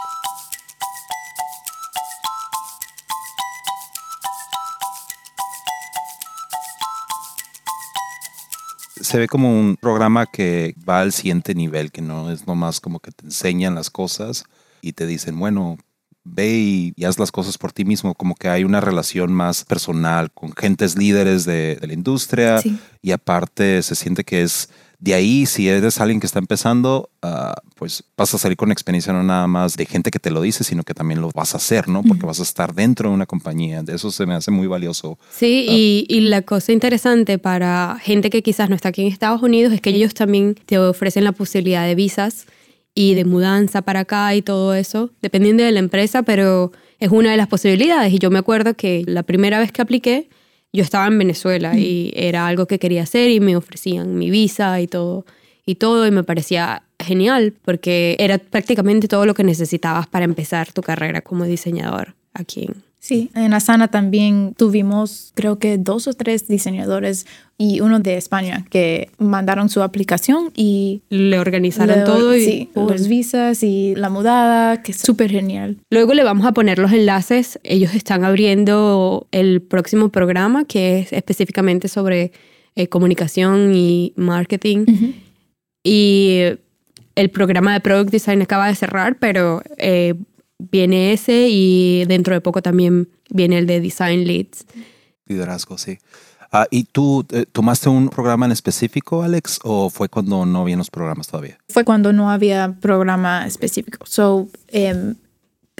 Se 9.11 9.17
ve 9.17 9.27
como 9.27 9.51
un 9.51 9.75
programa 9.75 10.25
que 10.25 10.73
va 10.87 11.01
al 11.01 11.11
siguiente 11.11 11.53
nivel, 11.53 11.91
que 11.91 12.01
no 12.01 12.31
es 12.31 12.47
nomás 12.47 12.79
como 12.79 12.99
que 13.01 13.11
te 13.11 13.25
enseñan 13.25 13.75
las 13.75 13.89
cosas 13.89 14.45
y 14.81 14.93
te 14.93 15.05
dicen, 15.05 15.37
bueno, 15.37 15.77
ve 16.23 16.49
y, 16.49 16.93
y 16.95 17.03
haz 17.03 17.19
las 17.19 17.31
cosas 17.31 17.57
por 17.57 17.73
ti 17.73 17.83
mismo, 17.83 18.15
como 18.15 18.35
que 18.35 18.47
hay 18.47 18.63
una 18.63 18.79
relación 18.79 19.33
más 19.33 19.65
personal 19.65 20.31
con 20.31 20.53
gentes 20.53 20.97
líderes 20.97 21.43
de, 21.45 21.75
de 21.75 21.87
la 21.87 21.93
industria 21.93 22.59
Sí. 22.59 22.79
y 23.01 23.11
aparte 23.11 23.83
se 23.83 23.95
siente 23.95 24.23
que 24.23 24.43
es 24.43 24.69
de 25.01 25.15
ahí, 25.15 25.47
si 25.47 25.67
eres 25.67 25.99
alguien 25.99 26.19
que 26.19 26.27
está 26.27 26.37
empezando, 26.37 27.09
ah, 27.23 27.55
pues 27.75 28.03
vas 28.15 28.35
a 28.35 28.37
salir 28.37 28.55
con 28.55 28.71
experiencia 28.71 29.11
no 29.11 29.23
nada 29.23 29.47
más 29.47 29.75
de 29.75 29.87
gente 29.87 30.11
que 30.11 30.19
te 30.19 30.29
lo 30.29 30.43
dice, 30.43 30.63
sino 30.63 30.83
que 30.83 30.93
también 30.93 31.21
lo 31.21 31.31
vas 31.33 31.55
a 31.55 31.57
hacer, 31.57 31.87
¿no? 31.87 32.03
Porque 32.03 32.23
vas 32.27 32.39
a 32.39 32.43
estar 32.43 32.75
dentro 32.75 33.09
de 33.09 33.15
una 33.15 33.25
compañía. 33.25 33.81
De 33.81 33.95
eso 33.95 34.11
se 34.11 34.27
me 34.27 34.35
hace 34.35 34.51
muy 34.51 34.67
valioso. 34.67 35.17
Sí, 35.35 35.65
y, 35.67 36.05
y 36.07 36.21
la 36.21 36.43
cosa 36.43 36.71
interesante 36.71 37.39
para 37.39 37.97
gente 37.99 38.29
que 38.29 38.43
quizás 38.43 38.69
no 38.69 38.75
está 38.75 38.89
aquí 38.89 39.01
en 39.01 39.07
Estados 39.07 39.41
Unidos 39.41 39.73
es 39.73 39.81
que 39.81 39.89
ellos 39.89 40.13
también 40.13 40.53
te 40.67 40.77
ofrecen 40.77 41.23
la 41.23 41.31
posibilidad 41.31 41.87
de 41.87 41.95
visas 41.95 42.45
y 42.93 43.15
de 43.15 43.25
mudanza 43.25 43.81
para 43.81 44.01
acá 44.01 44.35
y 44.35 44.43
todo 44.43 44.75
eso, 44.75 45.09
dependiendo 45.23 45.63
de 45.63 45.71
la 45.71 45.79
empresa, 45.79 46.21
pero 46.21 46.73
es 46.99 47.09
una 47.09 47.31
de 47.31 47.37
las 47.37 47.47
posibilidades. 47.47 48.13
Y 48.13 48.19
yo 48.19 48.29
me 48.29 48.37
acuerdo 48.37 48.75
que 48.75 49.03
la 49.07 49.23
primera 49.23 49.57
vez 49.57 49.71
que 49.71 49.81
apliqué, 49.81 50.29
yo 50.73 50.83
estaba 50.83 51.07
en 51.07 51.17
Venezuela 51.17 51.77
y 51.77 52.11
era 52.15 52.47
algo 52.47 52.65
que 52.65 52.79
quería 52.79 53.03
hacer 53.03 53.29
y 53.29 53.39
me 53.39 53.55
ofrecían 53.55 54.15
mi 54.15 54.29
visa 54.29 54.79
y 54.79 54.87
todo, 54.87 55.25
y 55.65 55.75
todo, 55.75 56.07
y 56.07 56.11
me 56.11 56.23
parecía 56.23 56.83
genial 56.99 57.53
porque 57.63 58.15
era 58.19 58.37
prácticamente 58.37 59.07
todo 59.07 59.25
lo 59.25 59.33
que 59.33 59.43
necesitabas 59.43 60.07
para 60.07 60.25
empezar 60.25 60.71
tu 60.71 60.81
carrera 60.81 61.21
como 61.21 61.45
diseñador 61.45 62.15
aquí 62.33 62.63
en 62.63 62.90
Sí, 63.11 63.29
en 63.35 63.53
Asana 63.53 63.89
también 63.89 64.53
tuvimos 64.57 65.33
creo 65.35 65.59
que 65.59 65.77
dos 65.77 66.07
o 66.07 66.13
tres 66.13 66.47
diseñadores 66.47 67.25
y 67.57 67.81
uno 67.81 67.99
de 67.99 68.15
España 68.15 68.65
que 68.69 69.09
mandaron 69.17 69.67
su 69.67 69.83
aplicación 69.83 70.51
y 70.55 71.01
le 71.09 71.37
organizaron 71.37 71.99
le- 71.99 72.05
todo 72.05 72.37
y 72.37 72.45
sí, 72.45 72.69
los 72.73 73.09
visas 73.09 73.63
y 73.63 73.95
la 73.95 74.09
mudada, 74.09 74.81
que 74.81 74.93
es 74.93 74.99
súper 74.99 75.29
genial. 75.29 75.75
Luego 75.89 76.13
le 76.13 76.23
vamos 76.23 76.45
a 76.45 76.53
poner 76.53 76.79
los 76.79 76.93
enlaces. 76.93 77.59
Ellos 77.63 77.95
están 77.95 78.23
abriendo 78.23 79.27
el 79.33 79.61
próximo 79.61 80.07
programa 80.07 80.63
que 80.63 80.99
es 80.99 81.11
específicamente 81.11 81.89
sobre 81.89 82.31
eh, 82.77 82.87
comunicación 82.87 83.75
y 83.75 84.13
marketing. 84.15 84.85
Y 85.83 86.39
el 87.15 87.29
programa 87.29 87.73
de 87.73 87.81
Product 87.81 88.09
Design 88.09 88.41
acaba 88.41 88.67
de 88.67 88.75
cerrar, 88.75 89.17
pero 89.19 89.61
eh, 89.77 90.13
viene 90.69 91.13
ese 91.13 91.47
y 91.49 92.05
dentro 92.05 92.33
de 92.33 92.41
poco 92.41 92.61
también 92.61 93.09
viene 93.29 93.57
el 93.57 93.65
de 93.65 93.79
Design 93.79 94.25
Leads. 94.25 94.65
Liderazgo, 95.25 95.77
sí. 95.77 95.97
Ah, 96.51 96.67
¿Y 96.69 96.83
tú 96.83 97.25
eh, 97.31 97.45
tomaste 97.49 97.87
un 97.87 98.09
programa 98.09 98.45
en 98.45 98.51
específico, 98.51 99.23
Alex, 99.23 99.59
o 99.63 99.89
fue 99.89 100.09
cuando 100.09 100.45
no 100.45 100.61
habían 100.61 100.79
los 100.79 100.89
programas 100.89 101.27
todavía? 101.27 101.57
Fue 101.69 101.85
cuando 101.85 102.11
no 102.11 102.29
había 102.29 102.75
programa 102.81 103.47
específico. 103.47 104.05
So, 104.05 104.49
em, 104.67 105.15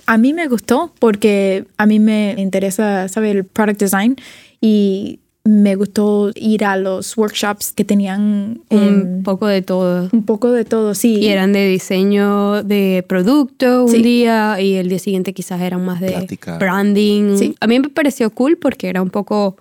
a 0.06 0.18
mí 0.18 0.34
me 0.34 0.48
gustó 0.48 0.94
porque 1.00 1.66
a 1.78 1.86
mí 1.86 2.00
me 2.00 2.36
interesa 2.38 3.10
saber 3.10 3.36
el 3.36 3.44
product 3.44 3.82
design 3.82 4.16
y 4.62 5.20
me 5.44 5.76
gustó 5.76 6.30
ir 6.36 6.64
a 6.66 6.78
los 6.78 7.18
workshops 7.18 7.72
que 7.72 7.84
tenían 7.84 8.62
Un 8.70 9.22
poco 9.24 9.48
de 9.48 9.62
todo. 9.64 10.08
un 10.12 10.24
poco 10.24 10.52
de 10.52 10.66
todo, 10.66 10.94
sí. 10.94 11.16
Y 11.16 11.28
eran 11.30 11.52
de 11.52 11.68
diseño 11.68 12.62
de 12.64 13.04
producto 13.08 13.86
un 13.86 13.90
Sí. 13.92 14.04
día 14.04 14.62
y 14.62 14.76
el 14.76 14.88
día 14.90 15.00
siguiente 15.00 15.34
quizás 15.34 15.60
eran 15.62 15.84
más 15.84 16.00
de 16.00 16.12
Plática. 16.12 16.58
branding. 16.60 17.38
Sí. 17.38 17.56
A 17.60 17.66
mí 17.68 17.80
me 17.80 17.90
pareció 17.90 18.30
cool 18.30 18.58
porque 18.58 18.88
era 18.88 19.02
un 19.02 19.10
poco 19.10 19.58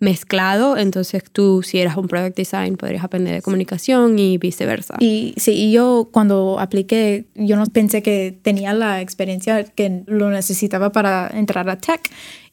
mezclado, 0.00 0.76
entonces 0.76 1.22
tú 1.32 1.62
si 1.62 1.78
eras 1.78 1.96
un 1.96 2.08
product 2.08 2.36
design 2.36 2.76
podrías 2.76 3.02
aprender 3.04 3.34
de 3.34 3.42
comunicación 3.42 4.18
y 4.18 4.38
viceversa. 4.38 4.96
Y 5.00 5.34
sí, 5.36 5.52
y 5.52 5.72
yo 5.72 6.08
cuando 6.12 6.58
apliqué, 6.60 7.24
yo 7.34 7.56
no 7.56 7.64
pensé 7.66 8.02
que 8.02 8.36
tenía 8.42 8.74
la 8.74 9.00
experiencia 9.00 9.64
que 9.64 10.02
lo 10.06 10.30
necesitaba 10.30 10.92
para 10.92 11.30
entrar 11.34 11.68
a 11.70 11.78
tech. 11.78 12.00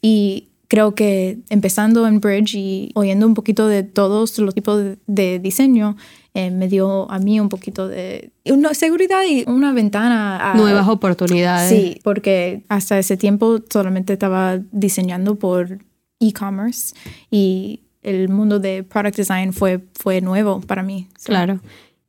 Y 0.02 0.48
creo 0.72 0.96
que 0.96 1.40
empezando 1.50 2.08
en 2.08 2.22
Bridge 2.22 2.56
y 2.56 2.92
oyendo 2.96 3.28
un 3.28 3.34
poquito 3.34 3.68
de 3.68 3.84
todos 3.84 4.40
los 4.40 4.56
tipos 4.56 4.82
de, 4.82 4.98
de 5.06 5.38
diseño, 5.38 5.98
eh, 6.34 6.50
me 6.50 6.70
dio 6.70 7.12
a 7.12 7.20
mí 7.20 7.42
un 7.42 7.50
poquito 7.50 7.90
de 7.90 8.32
una 8.46 8.74
seguridad 8.74 9.22
y 9.30 9.44
una 9.50 9.74
ventana 9.74 10.54
a 10.54 10.56
Nuevas 10.56 10.88
oportunidades. 10.88 11.70
Sí, 11.70 12.00
porque 12.06 12.64
hasta 12.70 12.98
ese 12.98 13.18
tiempo 13.18 13.60
solamente 13.70 14.14
estaba 14.14 14.60
diseñando 14.72 15.36
por 15.36 15.80
e-commerce 16.22 16.96
y 17.30 17.82
el 18.02 18.30
mundo 18.30 18.60
de 18.60 18.84
product 18.84 19.18
design 19.18 19.52
fue, 19.52 19.82
fue 20.00 20.22
nuevo 20.22 20.62
para 20.62 20.84
mí. 20.84 21.10
Claro. 21.22 21.60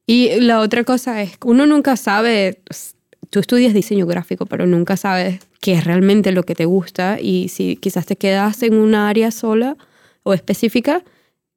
Y 0.06 0.38
la 0.38 0.60
otra 0.60 0.84
cosa 0.84 1.20
es 1.20 1.32
uno 1.44 1.66
nunca 1.66 1.96
sabe, 1.96 2.60
tú 3.32 3.40
estudias 3.40 3.72
diseño 3.72 4.04
gráfico, 4.04 4.44
pero 4.44 4.66
nunca 4.66 4.98
sabes 4.98 5.40
qué 5.58 5.72
es 5.72 5.84
realmente 5.84 6.32
lo 6.32 6.42
que 6.42 6.54
te 6.54 6.66
gusta 6.66 7.18
y 7.18 7.48
si 7.48 7.76
quizás 7.76 8.04
te 8.04 8.16
quedas 8.16 8.62
en 8.62 8.74
un 8.74 8.94
área 8.94 9.30
sola 9.30 9.78
o 10.22 10.34
específica, 10.34 11.02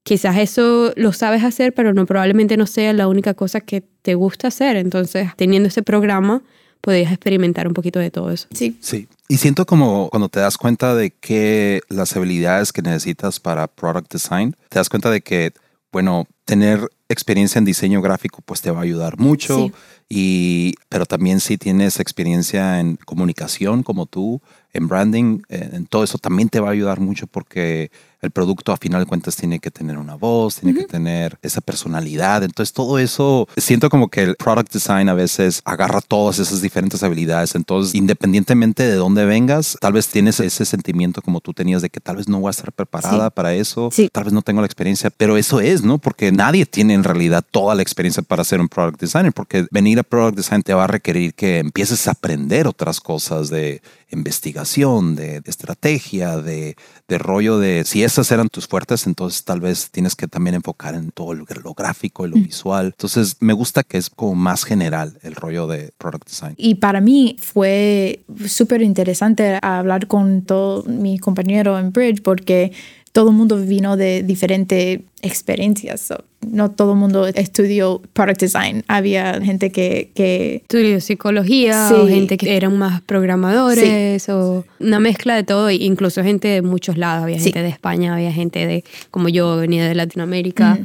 quizás 0.03 0.37
eso 0.37 0.93
lo 0.95 1.11
sabes 1.11 1.43
hacer, 1.43 1.73
pero 1.73 1.93
no 1.93 2.05
probablemente 2.05 2.55
no 2.55 2.65
sea 2.65 2.93
la 2.93 3.09
única 3.09 3.33
cosa 3.33 3.59
que 3.59 3.83
te 4.03 4.15
gusta 4.15 4.47
hacer. 4.47 4.77
Entonces, 4.77 5.27
teniendo 5.35 5.67
ese 5.67 5.83
programa, 5.83 6.43
podrías 6.79 7.11
experimentar 7.11 7.67
un 7.67 7.73
poquito 7.73 7.99
de 7.99 8.09
todo 8.09 8.31
eso. 8.31 8.47
Sí, 8.53 8.77
Sí. 8.79 9.09
Y 9.27 9.37
siento 9.37 9.65
como 9.65 10.07
cuando 10.09 10.29
te 10.29 10.39
das 10.39 10.57
cuenta 10.57 10.95
de 10.95 11.11
que 11.11 11.81
las 11.89 12.15
habilidades 12.15 12.71
que 12.71 12.83
necesitas 12.83 13.41
para 13.41 13.67
product 13.67 14.13
design, 14.13 14.55
te 14.69 14.79
das 14.79 14.87
cuenta 14.87 15.11
de 15.11 15.19
que, 15.19 15.51
bueno, 15.91 16.25
tener 16.45 16.87
experiencia 17.09 17.59
en 17.59 17.65
diseño 17.65 18.01
gráfico 18.01 18.41
pues 18.45 18.61
te 18.61 18.71
va 18.71 18.79
a 18.79 18.83
ayudar 18.83 19.17
mucho. 19.19 19.57
Sí. 19.67 19.71
Y, 20.07 20.75
pero 20.89 21.05
también 21.05 21.39
si 21.39 21.57
tienes 21.57 21.99
experiencia 21.99 22.79
en 22.79 22.97
comunicación 22.97 23.81
como 23.83 24.05
tú, 24.05 24.39
en 24.73 24.87
branding, 24.87 25.39
eh, 25.49 25.69
en 25.73 25.85
todo 25.87 26.03
eso 26.03 26.17
también 26.17 26.49
te 26.49 26.59
va 26.59 26.67
a 26.69 26.71
ayudar 26.71 26.99
mucho 26.99 27.25
porque 27.27 27.89
el 28.21 28.29
producto 28.31 28.71
a 28.71 28.77
final 28.77 29.01
de 29.01 29.05
cuentas 29.07 29.35
tiene 29.35 29.59
que 29.59 29.71
tener 29.71 29.97
una 29.97 30.15
voz, 30.15 30.57
tiene 30.57 30.77
que 30.77 30.85
tener 30.85 31.37
esa 31.41 31.61
personalidad. 31.61 32.43
Entonces 32.43 32.73
todo 32.73 32.99
eso, 32.99 33.47
siento 33.57 33.89
como 33.89 34.09
que 34.09 34.21
el 34.23 34.35
product 34.35 34.73
design 34.73 35.09
a 35.09 35.13
veces 35.13 35.61
agarra 35.63 36.01
todas 36.01 36.39
esas 36.39 36.61
diferentes 36.61 37.01
habilidades. 37.03 37.55
Entonces 37.55 37.95
independientemente 37.95 38.83
de 38.83 38.95
dónde 38.95 39.25
vengas, 39.25 39.77
tal 39.79 39.93
vez 39.93 40.07
tienes 40.07 40.39
ese 40.39 40.65
sentimiento 40.65 41.21
como 41.21 41.39
tú 41.39 41.53
tenías 41.53 41.81
de 41.81 41.89
que 41.89 41.99
tal 41.99 42.17
vez 42.17 42.27
no 42.27 42.39
voy 42.39 42.49
a 42.49 42.51
estar 42.51 42.71
preparada 42.71 43.27
Sí. 43.27 43.31
para 43.35 43.53
eso, 43.55 43.89
Sí. 43.91 44.09
tal 44.11 44.25
vez 44.25 44.33
no 44.33 44.41
tengo 44.41 44.61
la 44.61 44.67
experiencia, 44.67 45.09
pero 45.09 45.37
eso 45.37 45.61
es, 45.61 45.83
¿no? 45.83 45.97
Porque 45.99 46.31
nadie 46.35 46.65
tiene 46.65 46.93
en 46.93 47.03
realidad 47.03 47.43
toda 47.49 47.75
la 47.75 47.81
experiencia 47.81 48.23
para 48.23 48.43
ser 48.43 48.59
un 48.59 48.69
product 48.69 49.01
designer, 49.01 49.33
porque 49.33 49.65
venir 49.71 49.99
a 49.99 50.03
product 50.03 50.37
design 50.37 50.61
te 50.61 50.73
va 50.73 50.85
a 50.85 50.87
requerir 50.87 51.33
que 51.33 51.59
empieces 51.59 52.07
a 52.07 52.11
aprender 52.11 52.67
otras 52.67 52.99
cosas 52.99 53.49
de 53.49 53.81
investigación, 54.11 55.15
de, 55.15 55.41
de 55.41 55.49
estrategia, 55.49 56.37
de, 56.37 56.75
de 57.07 57.17
rollo 57.17 57.59
de 57.59 57.83
si 57.85 58.03
esas 58.03 58.31
eran 58.31 58.49
tus 58.49 58.67
fuertes, 58.67 59.07
entonces 59.07 59.43
tal 59.43 59.59
vez 59.59 59.89
tienes 59.91 60.15
que 60.15 60.27
también 60.27 60.55
enfocar 60.55 60.95
en 60.95 61.11
todo 61.11 61.33
lo, 61.33 61.45
lo 61.63 61.73
gráfico 61.73 62.25
y 62.25 62.29
lo 62.29 62.35
visual. 62.35 62.87
Entonces 62.87 63.37
me 63.39 63.53
gusta 63.53 63.83
que 63.83 63.97
es 63.97 64.09
como 64.09 64.35
más 64.35 64.63
general 64.63 65.17
el 65.23 65.35
rollo 65.35 65.67
de 65.67 65.91
product 65.97 66.27
design. 66.27 66.53
Y 66.57 66.75
para 66.75 67.01
mí 67.01 67.35
fue 67.39 68.23
súper 68.47 68.81
interesante 68.81 69.59
hablar 69.61 70.07
con 70.07 70.43
todo 70.43 70.83
mi 70.83 71.19
compañero 71.19 71.77
en 71.77 71.91
Bridge 71.91 72.21
porque 72.21 72.71
todo 73.15 73.29
el 73.29 73.35
mundo 73.37 73.55
vino 73.57 73.95
de 73.95 74.23
diferentes 74.23 74.99
experiencias. 75.21 76.01
So, 76.01 76.25
no 76.45 76.69
todo 76.71 76.91
el 76.91 76.97
mundo 76.99 77.27
estudió 77.27 78.01
product 78.11 78.41
design. 78.41 78.83
Había 78.89 79.39
gente 79.41 79.71
que, 79.71 80.11
que 80.13 80.57
Estudio 80.63 80.99
psicología, 80.99 81.87
Sí. 81.87 81.93
o 81.93 82.07
gente 82.09 82.35
que 82.35 82.57
eran 82.57 82.77
más 82.77 83.01
programadores, 83.03 84.27
o 84.27 84.65
una 84.81 84.99
mezcla 84.99 85.33
de 85.37 85.43
todo, 85.43 85.69
e 85.69 85.75
incluso 85.75 86.23
gente 86.23 86.49
de 86.49 86.61
muchos 86.61 86.97
lados. 86.97 87.23
Había 87.23 87.37
Sí. 87.39 87.45
gente 87.45 87.61
de 87.61 87.69
España, 87.69 88.13
había 88.13 88.33
gente 88.33 88.67
de, 88.67 88.83
como 89.11 89.29
yo, 89.29 89.55
venía 89.55 89.87
de 89.87 89.95
Latinoamérica, 89.95 90.77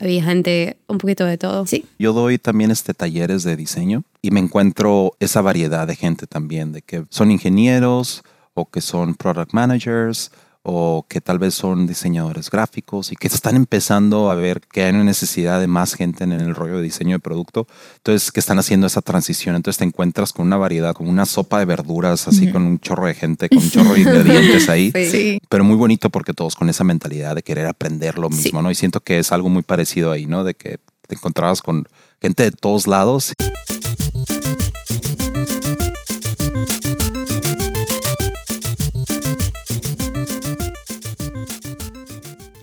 había 0.00 0.24
gente 0.24 0.78
un 0.88 0.98
poquito 0.98 1.24
de 1.24 1.38
todo. 1.38 1.66
sí, 1.66 1.84
Yo 2.00 2.12
doy 2.12 2.38
también 2.38 2.72
este 2.72 2.94
talleres 2.94 3.44
de 3.44 3.54
diseño 3.54 4.02
y 4.22 4.32
me 4.32 4.40
encuentro 4.40 5.12
esa 5.20 5.40
variedad 5.40 5.86
de 5.86 5.94
gente 5.94 6.26
también, 6.26 6.72
de 6.72 6.82
que 6.82 7.04
son 7.10 7.30
ingenieros 7.30 8.24
o 8.54 8.68
que 8.68 8.80
son 8.80 9.14
product 9.14 9.52
managers 9.52 10.32
o 10.68 11.06
que 11.08 11.20
tal 11.20 11.38
vez 11.38 11.54
son 11.54 11.86
diseñadores 11.86 12.50
gráficos 12.50 13.12
y 13.12 13.16
que 13.16 13.28
están 13.28 13.54
empezando 13.54 14.32
a 14.32 14.34
ver 14.34 14.60
que 14.60 14.82
hay 14.82 14.92
una 14.92 15.04
necesidad 15.04 15.60
de 15.60 15.68
más 15.68 15.94
gente 15.94 16.24
en 16.24 16.32
el 16.32 16.56
rollo 16.56 16.78
de 16.78 16.82
diseño 16.82 17.12
de 17.12 17.18
producto. 17.20 17.68
Entonces, 17.98 18.32
que 18.32 18.40
están 18.40 18.58
haciendo 18.58 18.88
esa 18.88 19.00
transición. 19.00 19.54
Entonces 19.54 19.78
te 19.78 19.84
encuentras 19.84 20.32
con 20.32 20.44
una 20.44 20.56
variedad, 20.56 20.92
con 20.92 21.08
una 21.08 21.24
sopa 21.24 21.60
de 21.60 21.66
verduras, 21.66 22.26
así 22.26 22.50
con 22.50 22.62
un 22.64 22.80
chorro 22.80 23.06
de 23.06 23.14
gente, 23.14 23.48
con 23.48 23.58
un 23.58 23.70
chorro 23.70 23.94
de 23.94 24.00
ingredientes 24.00 24.68
ahí. 24.68 24.90
sí. 25.08 25.38
Pero 25.48 25.62
muy 25.62 25.76
bonito 25.76 26.10
porque 26.10 26.32
todos 26.34 26.56
con 26.56 26.68
esa 26.68 26.82
mentalidad 26.82 27.36
de 27.36 27.44
querer 27.44 27.66
aprender 27.66 28.18
lo 28.18 28.28
mismo, 28.28 28.58
Sí. 28.58 28.64
¿no? 28.64 28.70
Y 28.72 28.74
siento 28.74 28.98
que 29.00 29.20
es 29.20 29.30
algo 29.30 29.48
muy 29.48 29.62
parecido 29.62 30.10
ahí, 30.10 30.26
¿no? 30.26 30.42
De 30.42 30.54
que 30.54 30.78
te 31.06 31.14
encontrabas 31.14 31.62
con 31.62 31.86
gente 32.20 32.42
de 32.42 32.50
todos 32.50 32.88
lados. 32.88 33.34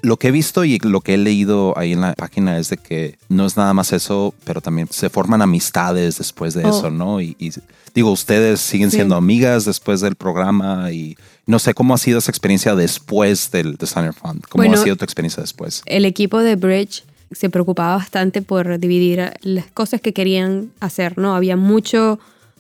Lo 0.04 0.18
que 0.18 0.28
he 0.28 0.32
visto 0.32 0.64
y 0.66 0.78
lo 0.80 1.02
que 1.02 1.16
he 1.16 1.18
leído 1.18 1.76
ahí 1.78 1.94
en 1.94 2.02
la 2.02 2.14
página 2.14 2.60
es 2.60 2.70
de 2.70 2.78
que 2.78 3.16
no 3.30 3.46
es 3.48 3.58
nada 3.58 3.74
más 3.74 3.92
eso, 3.94 4.36
pero 4.44 4.62
también 4.62 4.88
se 4.92 5.10
forman 5.10 5.42
amistades 5.42 6.18
después 6.20 6.54
de 6.54 6.64
Oh. 6.66 6.70
eso, 6.70 6.92
¿no? 6.92 7.20
Y, 7.22 7.36
y 7.40 7.52
digo, 7.96 8.12
ustedes 8.12 8.60
siguen 8.60 8.92
Sí. 8.92 8.98
siendo 8.98 9.16
amigas 9.16 9.66
después 9.66 10.02
del 10.02 10.16
programa 10.16 10.92
y 10.92 11.18
no 11.48 11.58
sé 11.58 11.74
cómo 11.74 11.94
ha 11.94 11.98
sido 11.98 12.20
esa 12.20 12.30
experiencia 12.32 12.76
después 12.76 13.50
del 13.52 13.76
Designer 13.78 14.14
Fund. 14.14 14.42
¿Cómo 14.50 14.64
Bueno, 14.64 14.80
ha 14.80 14.84
sido 14.84 14.96
tu 14.98 15.06
experiencia 15.06 15.42
después? 15.42 15.82
El 15.86 16.06
equipo 16.06 16.40
de 16.40 16.56
Bridge 16.58 17.04
se 17.32 17.50
preocupaba 17.50 17.96
bastante 17.98 18.42
por 18.44 18.78
dividir 18.80 19.32
las 19.42 19.66
cosas 19.68 20.00
que 20.02 20.14
querían 20.14 20.70
hacer, 20.80 21.18
¿no? 21.18 21.34
Había 21.36 21.56
mucho 21.58 22.20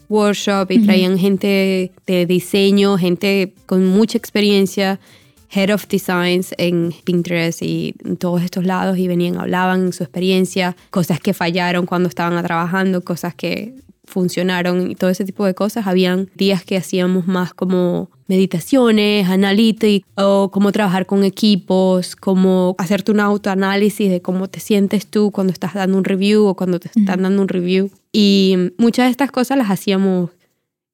workshop 0.09 0.71
y 0.71 0.79
traían 0.85 1.17
gente 1.17 1.91
de 2.07 2.25
diseño, 2.25 2.97
gente 2.97 3.53
con 3.65 3.85
mucha 3.87 4.17
experiencia, 4.17 4.99
head 5.53 5.69
of 5.69 5.87
designs 5.87 6.53
en 6.57 6.93
Pinterest 7.03 7.61
y 7.61 7.95
en 8.03 8.17
todos 8.17 8.41
estos 8.41 8.65
lados 8.65 8.97
y 8.97 9.07
venían, 9.07 9.37
hablaban 9.37 9.93
su 9.93 10.03
experiencia, 10.03 10.75
cosas 10.89 11.19
que 11.19 11.33
fallaron 11.33 11.85
cuando 11.85 12.09
estaban 12.09 12.43
trabajando, 12.43 13.03
cosas 13.03 13.35
que 13.35 13.75
funcionaron 14.05 14.91
y 14.91 14.95
todo 14.95 15.09
ese 15.09 15.25
tipo 15.25 15.45
de 15.45 15.53
cosas. 15.53 15.87
Habían 15.87 16.29
días 16.35 16.63
que 16.63 16.77
hacíamos 16.77 17.27
más 17.27 17.53
como 17.53 18.09
meditaciones, 18.27 19.27
analítica 19.27 20.07
o 20.15 20.49
cómo 20.51 20.71
trabajar 20.71 21.05
con 21.05 21.23
equipos, 21.23 22.15
cómo 22.15 22.75
hacerte 22.77 23.11
un 23.11 23.19
autoanálisis 23.19 24.09
de 24.09 24.21
cómo 24.21 24.49
te 24.49 24.59
sientes 24.59 25.07
tú 25.07 25.31
cuando 25.31 25.53
estás 25.53 25.73
dando 25.73 25.97
un 25.97 26.03
review 26.03 26.45
o 26.45 26.55
cuando 26.55 26.79
te 26.79 26.87
están 26.87 27.23
dando 27.23 27.41
un 27.41 27.47
review. 27.47 27.91
Y 28.11 28.55
muchas 28.77 29.05
de 29.07 29.11
estas 29.11 29.31
cosas 29.31 29.57
las 29.57 29.69
hacíamos 29.69 30.31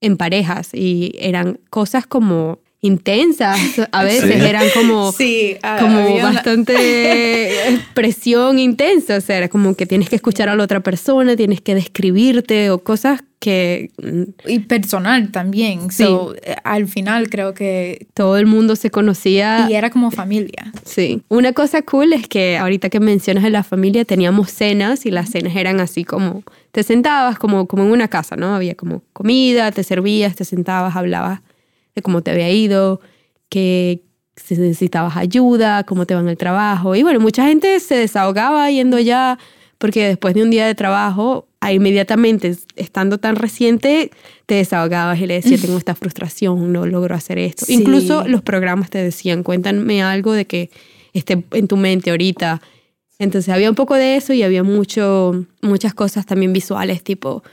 en 0.01 0.17
parejas 0.17 0.73
y 0.73 1.13
eran 1.19 1.59
cosas 1.69 2.07
como 2.07 2.59
intensas 2.81 3.59
a 3.91 4.03
veces 4.05 4.41
eran 4.41 4.65
como 4.73 5.11
sí, 5.11 5.57
como 5.79 6.17
bastante 6.21 7.69
expresión 7.73 8.57
intensa 8.57 9.17
o 9.17 9.21
sea 9.21 9.37
era 9.37 9.49
como 9.49 9.75
que 9.75 9.85
tienes 9.85 10.09
que 10.09 10.15
escuchar 10.15 10.49
a 10.49 10.55
la 10.55 10.63
otra 10.63 10.79
persona 10.79 11.35
tienes 11.35 11.61
que 11.61 11.75
describirte 11.75 12.69
o 12.69 12.79
cosas 12.79 13.21
que 13.39 13.91
y 14.45 14.59
personal 14.59 15.31
también 15.31 15.91
sí. 15.91 16.05
Eh, 16.43 16.55
al 16.63 16.87
final 16.87 17.29
creo 17.29 17.53
que 17.53 18.07
todo 18.13 18.37
el 18.37 18.45
mundo 18.45 18.75
se 18.75 18.91
conocía. 18.91 19.67
Y 19.69 19.75
era 19.75 19.89
como 19.89 20.11
familia. 20.11 20.73
Sí. 20.83 21.23
Una 21.29 21.53
cosa 21.53 21.81
cool 21.83 22.11
es 22.11 22.27
que 22.27 22.57
ahorita 22.57 22.89
que 22.89 22.99
mencionas 22.99 23.43
de 23.43 23.49
la 23.49 23.63
familia 23.63 24.03
teníamos 24.03 24.51
cenas 24.51 25.05
y 25.05 25.11
las 25.11 25.29
cenas 25.29 25.55
eran 25.55 25.79
así 25.79 26.03
como 26.03 26.43
te 26.71 26.83
sentabas 26.83 27.39
como 27.39 27.65
como 27.67 27.83
en 27.83 27.91
una 27.91 28.07
casa 28.09 28.35
no 28.35 28.53
había 28.53 28.75
como 28.75 29.01
comida 29.13 29.71
te 29.71 29.83
servías 29.83 30.35
te 30.35 30.45
sentabas 30.45 30.95
hablabas 30.95 31.41
de 31.99 32.01
cómo 32.01 32.21
te 32.21 32.31
había 32.31 32.49
ido, 32.49 33.01
que 33.49 34.03
si 34.35 34.55
necesitabas 34.55 35.17
ayuda, 35.17 35.83
cómo 35.83 36.05
te 36.05 36.15
va 36.15 36.21
en 36.21 36.29
el 36.29 36.37
trabajo. 36.37 36.95
Y 36.95 37.03
bueno, 37.03 37.19
mucha 37.19 37.45
gente 37.45 37.79
se 37.79 37.95
desahogaba 37.95 38.69
yendo 38.71 38.99
ya, 38.99 39.37
porque 39.77 40.07
después 40.07 40.33
de 40.33 40.43
un 40.43 40.49
día 40.49 40.65
de 40.65 40.75
trabajo, 40.75 41.47
inmediatamente, 41.71 42.55
estando 42.75 43.17
tan 43.17 43.35
reciente, 43.35 44.11
te 44.45 44.55
desahogabas 44.55 45.19
y 45.19 45.27
le 45.27 45.35
decías, 45.35 45.61
tengo 45.61 45.77
esta 45.77 45.95
frustración, 45.95 46.71
no 46.71 46.85
logro 46.85 47.15
hacer 47.15 47.37
esto. 47.37 47.65
Incluso 47.67 48.27
los 48.27 48.41
programas 48.41 48.89
te 48.89 49.03
decían, 49.03 49.43
cuéntame 49.43 50.01
algo 50.01 50.33
de 50.33 50.45
que 50.45 50.69
esté 51.13 51.43
en 51.51 51.67
tu 51.67 51.77
mente 51.77 52.11
ahorita. 52.11 52.61
Entonces 53.19 53.53
había 53.53 53.69
un 53.69 53.75
poco 53.75 53.95
de 53.95 54.15
eso 54.15 54.33
y 54.33 54.43
había 54.43 54.63
mucho, 54.63 55.45
muchas 55.61 55.93
cosas 55.93 56.25
también 56.25 56.53
visuales, 56.53 57.03
tipo, 57.03 57.43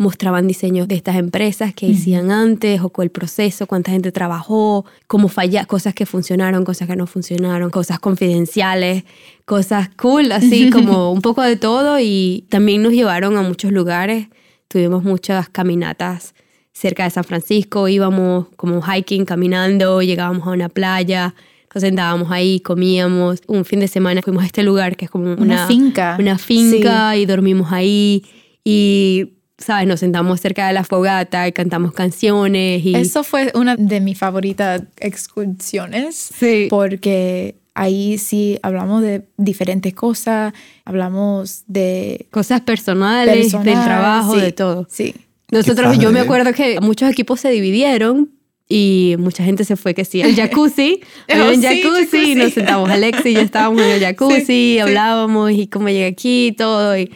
mostraban 0.00 0.48
diseños 0.48 0.88
de 0.88 0.94
estas 0.94 1.16
empresas 1.16 1.74
que 1.74 1.92
hacían 1.92 2.30
antes 2.30 2.80
o 2.80 2.88
con 2.88 3.02
el 3.02 3.10
proceso, 3.10 3.66
cuánta 3.66 3.90
gente 3.90 4.10
trabajó, 4.12 4.86
cómo 5.06 5.28
falla, 5.28 5.66
cosas 5.66 5.92
que 5.92 6.06
funcionaron, 6.06 6.64
cosas 6.64 6.88
que 6.88 6.96
no 6.96 7.06
funcionaron, 7.06 7.68
cosas 7.68 8.00
confidenciales, 8.00 9.04
cosas 9.44 9.90
cool, 10.00 10.32
así 10.32 10.70
como 10.72 11.12
un 11.12 11.20
poco 11.20 11.42
de 11.42 11.56
todo 11.56 12.00
y 12.00 12.46
también 12.48 12.82
nos 12.82 12.94
llevaron 12.94 13.36
a 13.36 13.42
muchos 13.42 13.72
lugares, 13.72 14.28
tuvimos 14.68 15.04
muchas 15.04 15.50
caminatas 15.50 16.34
cerca 16.72 17.04
de 17.04 17.10
San 17.10 17.24
Francisco, 17.24 17.86
íbamos 17.86 18.46
como 18.56 18.80
hiking, 18.80 19.26
caminando, 19.26 20.00
llegábamos 20.00 20.46
a 20.46 20.52
una 20.52 20.70
playa, 20.70 21.34
nos 21.74 21.82
sentábamos 21.82 22.30
ahí, 22.30 22.60
comíamos. 22.60 23.42
Un 23.46 23.66
fin 23.66 23.80
de 23.80 23.86
semana 23.86 24.22
fuimos 24.22 24.44
a 24.44 24.46
este 24.46 24.62
lugar 24.62 24.96
que 24.96 25.04
es 25.04 25.10
como 25.10 25.34
una, 25.34 25.66
finca. 25.66 26.16
Una 26.18 26.38
finca 26.38 27.18
y 27.18 27.26
dormimos 27.26 27.70
ahí. 27.70 28.24
Y 28.64 29.34
¿sabes? 29.60 29.86
Nos 29.86 30.00
sentamos 30.00 30.40
cerca 30.40 30.66
de 30.66 30.72
la 30.72 30.84
fogata 30.84 31.46
y 31.46 31.52
cantamos 31.52 31.92
canciones. 31.92 32.84
Y... 32.84 32.96
Eso 32.96 33.22
fue 33.22 33.52
una 33.54 33.76
de 33.76 34.00
mis 34.00 34.18
favoritas 34.18 34.82
excursiones. 34.98 36.30
Sí. 36.36 36.66
Porque 36.68 37.54
ahí 37.74 38.18
sí 38.18 38.58
hablamos 38.62 39.02
de 39.02 39.22
diferentes 39.36 39.94
cosas, 39.94 40.52
hablamos 40.84 41.64
de... 41.66 42.26
Cosas 42.30 42.62
personales, 42.62 43.52
del 43.52 43.62
trabajo, 43.62 44.36
de 44.36 44.52
todo. 44.52 44.86
Sí. 44.90 45.14
Nosotros, 45.50 45.98
yo 45.98 46.12
me 46.12 46.20
acuerdo 46.20 46.52
que 46.52 46.80
muchos 46.80 47.10
equipos 47.10 47.40
se 47.40 47.50
dividieron 47.50 48.30
y 48.68 49.16
mucha 49.18 49.42
gente 49.42 49.64
se 49.64 49.74
fue 49.74 49.94
que 49.94 50.04
sí, 50.04 50.20
el 50.20 50.36
jacuzzi, 50.36 51.00
oh, 51.28 51.50
en 51.50 51.60
jacuzzi, 51.60 52.32
y 52.32 52.34
nos 52.36 52.52
sentamos 52.52 52.88
Alex 52.88 53.26
y 53.26 53.34
yo 53.34 53.40
estábamos 53.40 53.82
en 53.82 53.90
el 53.90 54.00
jacuzzi, 54.04 54.78
hablábamos 54.78 55.50
y 55.50 55.66
cómo 55.66 55.88
llegué 55.88 56.06
aquí 56.06 56.46
y 56.48 56.52
todo. 56.52 56.96
Y 56.96 57.10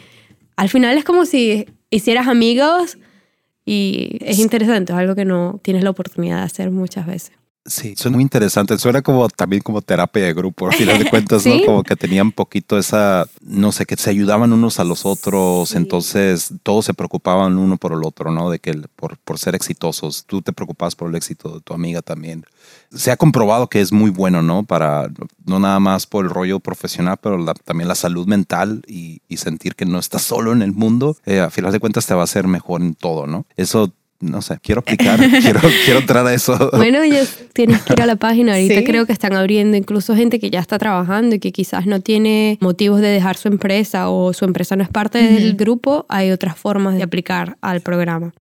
al 0.55 0.69
final 0.69 0.97
es 0.97 1.03
como 1.03 1.25
si 1.25 1.65
hicieras 1.89 2.27
amigos 2.27 2.97
y 3.65 4.17
es 4.21 4.39
interesante, 4.39 4.93
es 4.93 4.99
algo 4.99 5.15
que 5.15 5.25
no 5.25 5.59
tienes 5.63 5.83
la 5.83 5.89
oportunidad 5.89 6.37
de 6.37 6.43
hacer 6.43 6.71
muchas 6.71 7.05
veces. 7.05 7.31
Sí, 7.67 7.95
suena 7.97 8.17
muy 8.17 8.21
interesante. 8.21 8.77
Suena 8.77 9.01
como 9.01 9.27
también 9.27 9.63
como 9.63 9.81
terapia 9.81 10.23
de 10.23 10.35
grupo, 10.35 10.67
al 10.67 10.73
final 10.73 10.99
de 10.99 11.09
cuentas, 11.09 11.47
¿no? 11.47 11.53
Como 11.65 11.81
que 11.81 11.95
tenían 11.95 12.31
poquito 12.31 12.77
esa, 12.77 13.25
no 13.41 13.71
sé, 13.71 13.87
que 13.87 13.97
se 13.97 14.11
ayudaban 14.11 14.53
unos 14.53 14.79
a 14.79 14.83
los 14.83 15.03
otros, 15.03 15.73
entonces 15.73 16.53
todos 16.61 16.85
se 16.85 16.93
preocupaban 16.93 17.57
uno 17.57 17.77
por 17.77 17.93
el 17.93 18.03
otro, 18.03 18.31
¿no? 18.31 18.51
De 18.51 18.59
que 18.59 18.73
por, 18.95 19.17
por 19.17 19.39
ser 19.39 19.55
exitosos, 19.55 20.25
tú 20.27 20.43
te 20.43 20.53
preocupabas 20.53 20.93
por 20.93 21.09
el 21.09 21.15
éxito 21.15 21.55
de 21.55 21.61
tu 21.61 21.73
amiga 21.73 22.03
también. 22.03 22.45
Se 22.93 23.11
ha 23.11 23.17
comprobado 23.17 23.67
que 23.67 23.81
es 23.81 23.91
muy 23.91 24.09
bueno, 24.09 24.41
¿no? 24.41 24.63
Para, 24.63 25.09
no 25.45 25.59
nada 25.59 25.79
más 25.79 26.05
por 26.05 26.25
el 26.25 26.31
rollo 26.31 26.59
profesional, 26.59 27.17
pero 27.21 27.43
también 27.63 27.87
la 27.87 27.95
salud 27.95 28.27
mental 28.27 28.83
y, 28.87 29.21
sentir 29.35 29.75
que 29.75 29.85
no 29.85 29.99
estás 29.99 30.21
solo 30.21 30.53
en 30.53 30.61
el 30.61 30.71
mundo, 30.71 31.17
eh, 31.25 31.41
a 31.41 31.49
final 31.49 31.73
de 31.73 31.81
cuentas 31.81 32.05
te 32.05 32.13
va 32.13 32.21
a 32.21 32.23
hacer 32.23 32.47
mejor 32.47 32.81
en 32.81 32.95
todo, 32.95 33.27
¿no? 33.27 33.45
Eso 33.57 33.91
no 34.19 34.41
sé, 34.41 34.57
quiero 34.61 34.79
aplicar, 34.79 35.19
quiero, 35.41 35.59
quiero 35.83 35.99
entrar 35.99 36.25
a 36.25 36.33
eso. 36.33 36.69
Bueno, 36.73 37.03
ya 37.05 37.23
tienes 37.53 37.81
que 37.81 37.93
ir 37.93 38.01
a 38.01 38.05
la 38.05 38.15
página. 38.15 38.53
Ahorita 38.53 38.83
creo 38.83 39.05
que 39.05 39.13
están 39.13 39.33
abriendo 39.33 39.77
incluso 39.77 40.15
gente 40.15 40.39
que 40.39 40.49
ya 40.49 40.59
está 40.59 40.77
trabajando 40.77 41.35
y 41.35 41.39
que 41.39 41.51
quizás 41.51 41.85
no 41.85 41.99
tiene 41.99 42.57
motivos 42.61 43.01
de 43.01 43.07
dejar 43.07 43.37
su 43.37 43.47
empresa 43.47 44.09
o 44.09 44.33
su 44.33 44.45
empresa 44.45 44.75
no 44.75 44.83
es 44.83 44.89
parte 44.89 45.21
del 45.21 45.55
grupo. 45.55 46.05
Hay 46.09 46.31
otras 46.31 46.57
formas 46.57 46.95
de 46.95 47.03
aplicar 47.03 47.57
al 47.61 47.81
programa. 47.81 48.33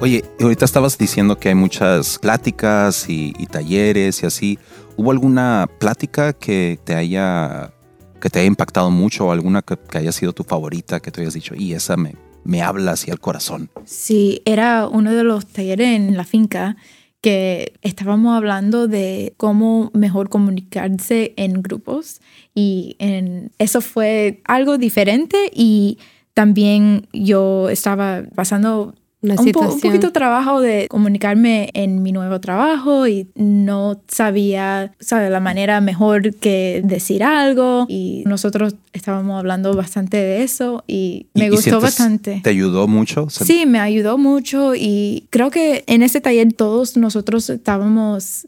Oye, 0.00 0.24
ahorita 0.40 0.64
estabas 0.64 0.96
diciendo 0.96 1.40
que 1.40 1.48
hay 1.48 1.56
muchas 1.56 2.20
pláticas 2.20 3.06
y, 3.08 3.32
talleres 3.50 4.22
y 4.22 4.26
así. 4.26 4.58
¿Hubo 4.96 5.10
alguna 5.10 5.68
plática 5.80 6.32
que 6.32 6.78
te 6.84 6.94
haya 6.94 7.72
que 8.20 8.30
te 8.30 8.38
haya 8.40 8.46
impactado 8.46 8.90
mucho 8.90 9.26
o 9.26 9.32
alguna 9.32 9.62
que, 9.62 9.76
haya 9.98 10.12
sido 10.12 10.32
tu 10.32 10.44
favorita 10.44 11.00
que 11.00 11.10
te 11.10 11.20
hayas 11.20 11.34
dicho 11.34 11.54
y 11.56 11.72
esa 11.72 11.96
me, 11.96 12.14
me 12.44 12.62
habla 12.62 12.92
hacia 12.92 13.12
el 13.12 13.18
corazón? 13.18 13.70
Sí, 13.84 14.40
era 14.44 14.86
uno 14.86 15.12
de 15.12 15.24
los 15.24 15.46
talleres 15.46 15.88
en 15.88 16.16
la 16.16 16.24
finca 16.24 16.76
que 17.20 17.74
estábamos 17.82 18.36
hablando 18.36 18.86
de 18.86 19.34
cómo 19.36 19.90
mejor 19.94 20.28
comunicarse 20.28 21.34
en 21.36 21.60
grupos 21.60 22.20
y 22.54 22.94
en, 23.00 23.50
eso 23.58 23.80
fue 23.80 24.42
algo 24.44 24.78
diferente 24.78 25.50
y 25.52 25.98
también 26.34 27.08
yo 27.12 27.68
estaba 27.68 28.22
pasando 28.36 28.94
un, 29.20 29.30
un, 29.32 29.80
poquito 29.80 30.12
trabajo 30.12 30.60
de 30.60 30.86
comunicarme 30.88 31.70
en 31.74 32.02
mi 32.02 32.12
nuevo 32.12 32.40
trabajo 32.40 33.08
y 33.08 33.28
no 33.34 34.00
sabía, 34.06 34.92
sabe, 35.00 35.28
la 35.28 35.40
manera 35.40 35.80
mejor 35.80 36.34
que 36.36 36.82
decir 36.84 37.24
algo 37.24 37.86
y 37.88 38.22
nosotros 38.26 38.76
estábamos 38.92 39.38
hablando 39.38 39.74
bastante 39.74 40.18
de 40.18 40.42
eso 40.44 40.84
y 40.86 41.26
me 41.34 41.50
gustó 41.50 41.80
bastante. 41.80 42.40
¿Te 42.44 42.50
ayudó 42.50 42.86
mucho? 42.86 43.28
Sí, 43.28 43.66
me 43.66 43.80
ayudó 43.80 44.18
mucho 44.18 44.74
y 44.76 45.26
creo 45.30 45.50
que 45.50 45.82
en 45.88 46.02
ese 46.02 46.20
taller 46.20 46.52
todos 46.52 46.96
nosotros 46.96 47.50
estábamos 47.50 48.46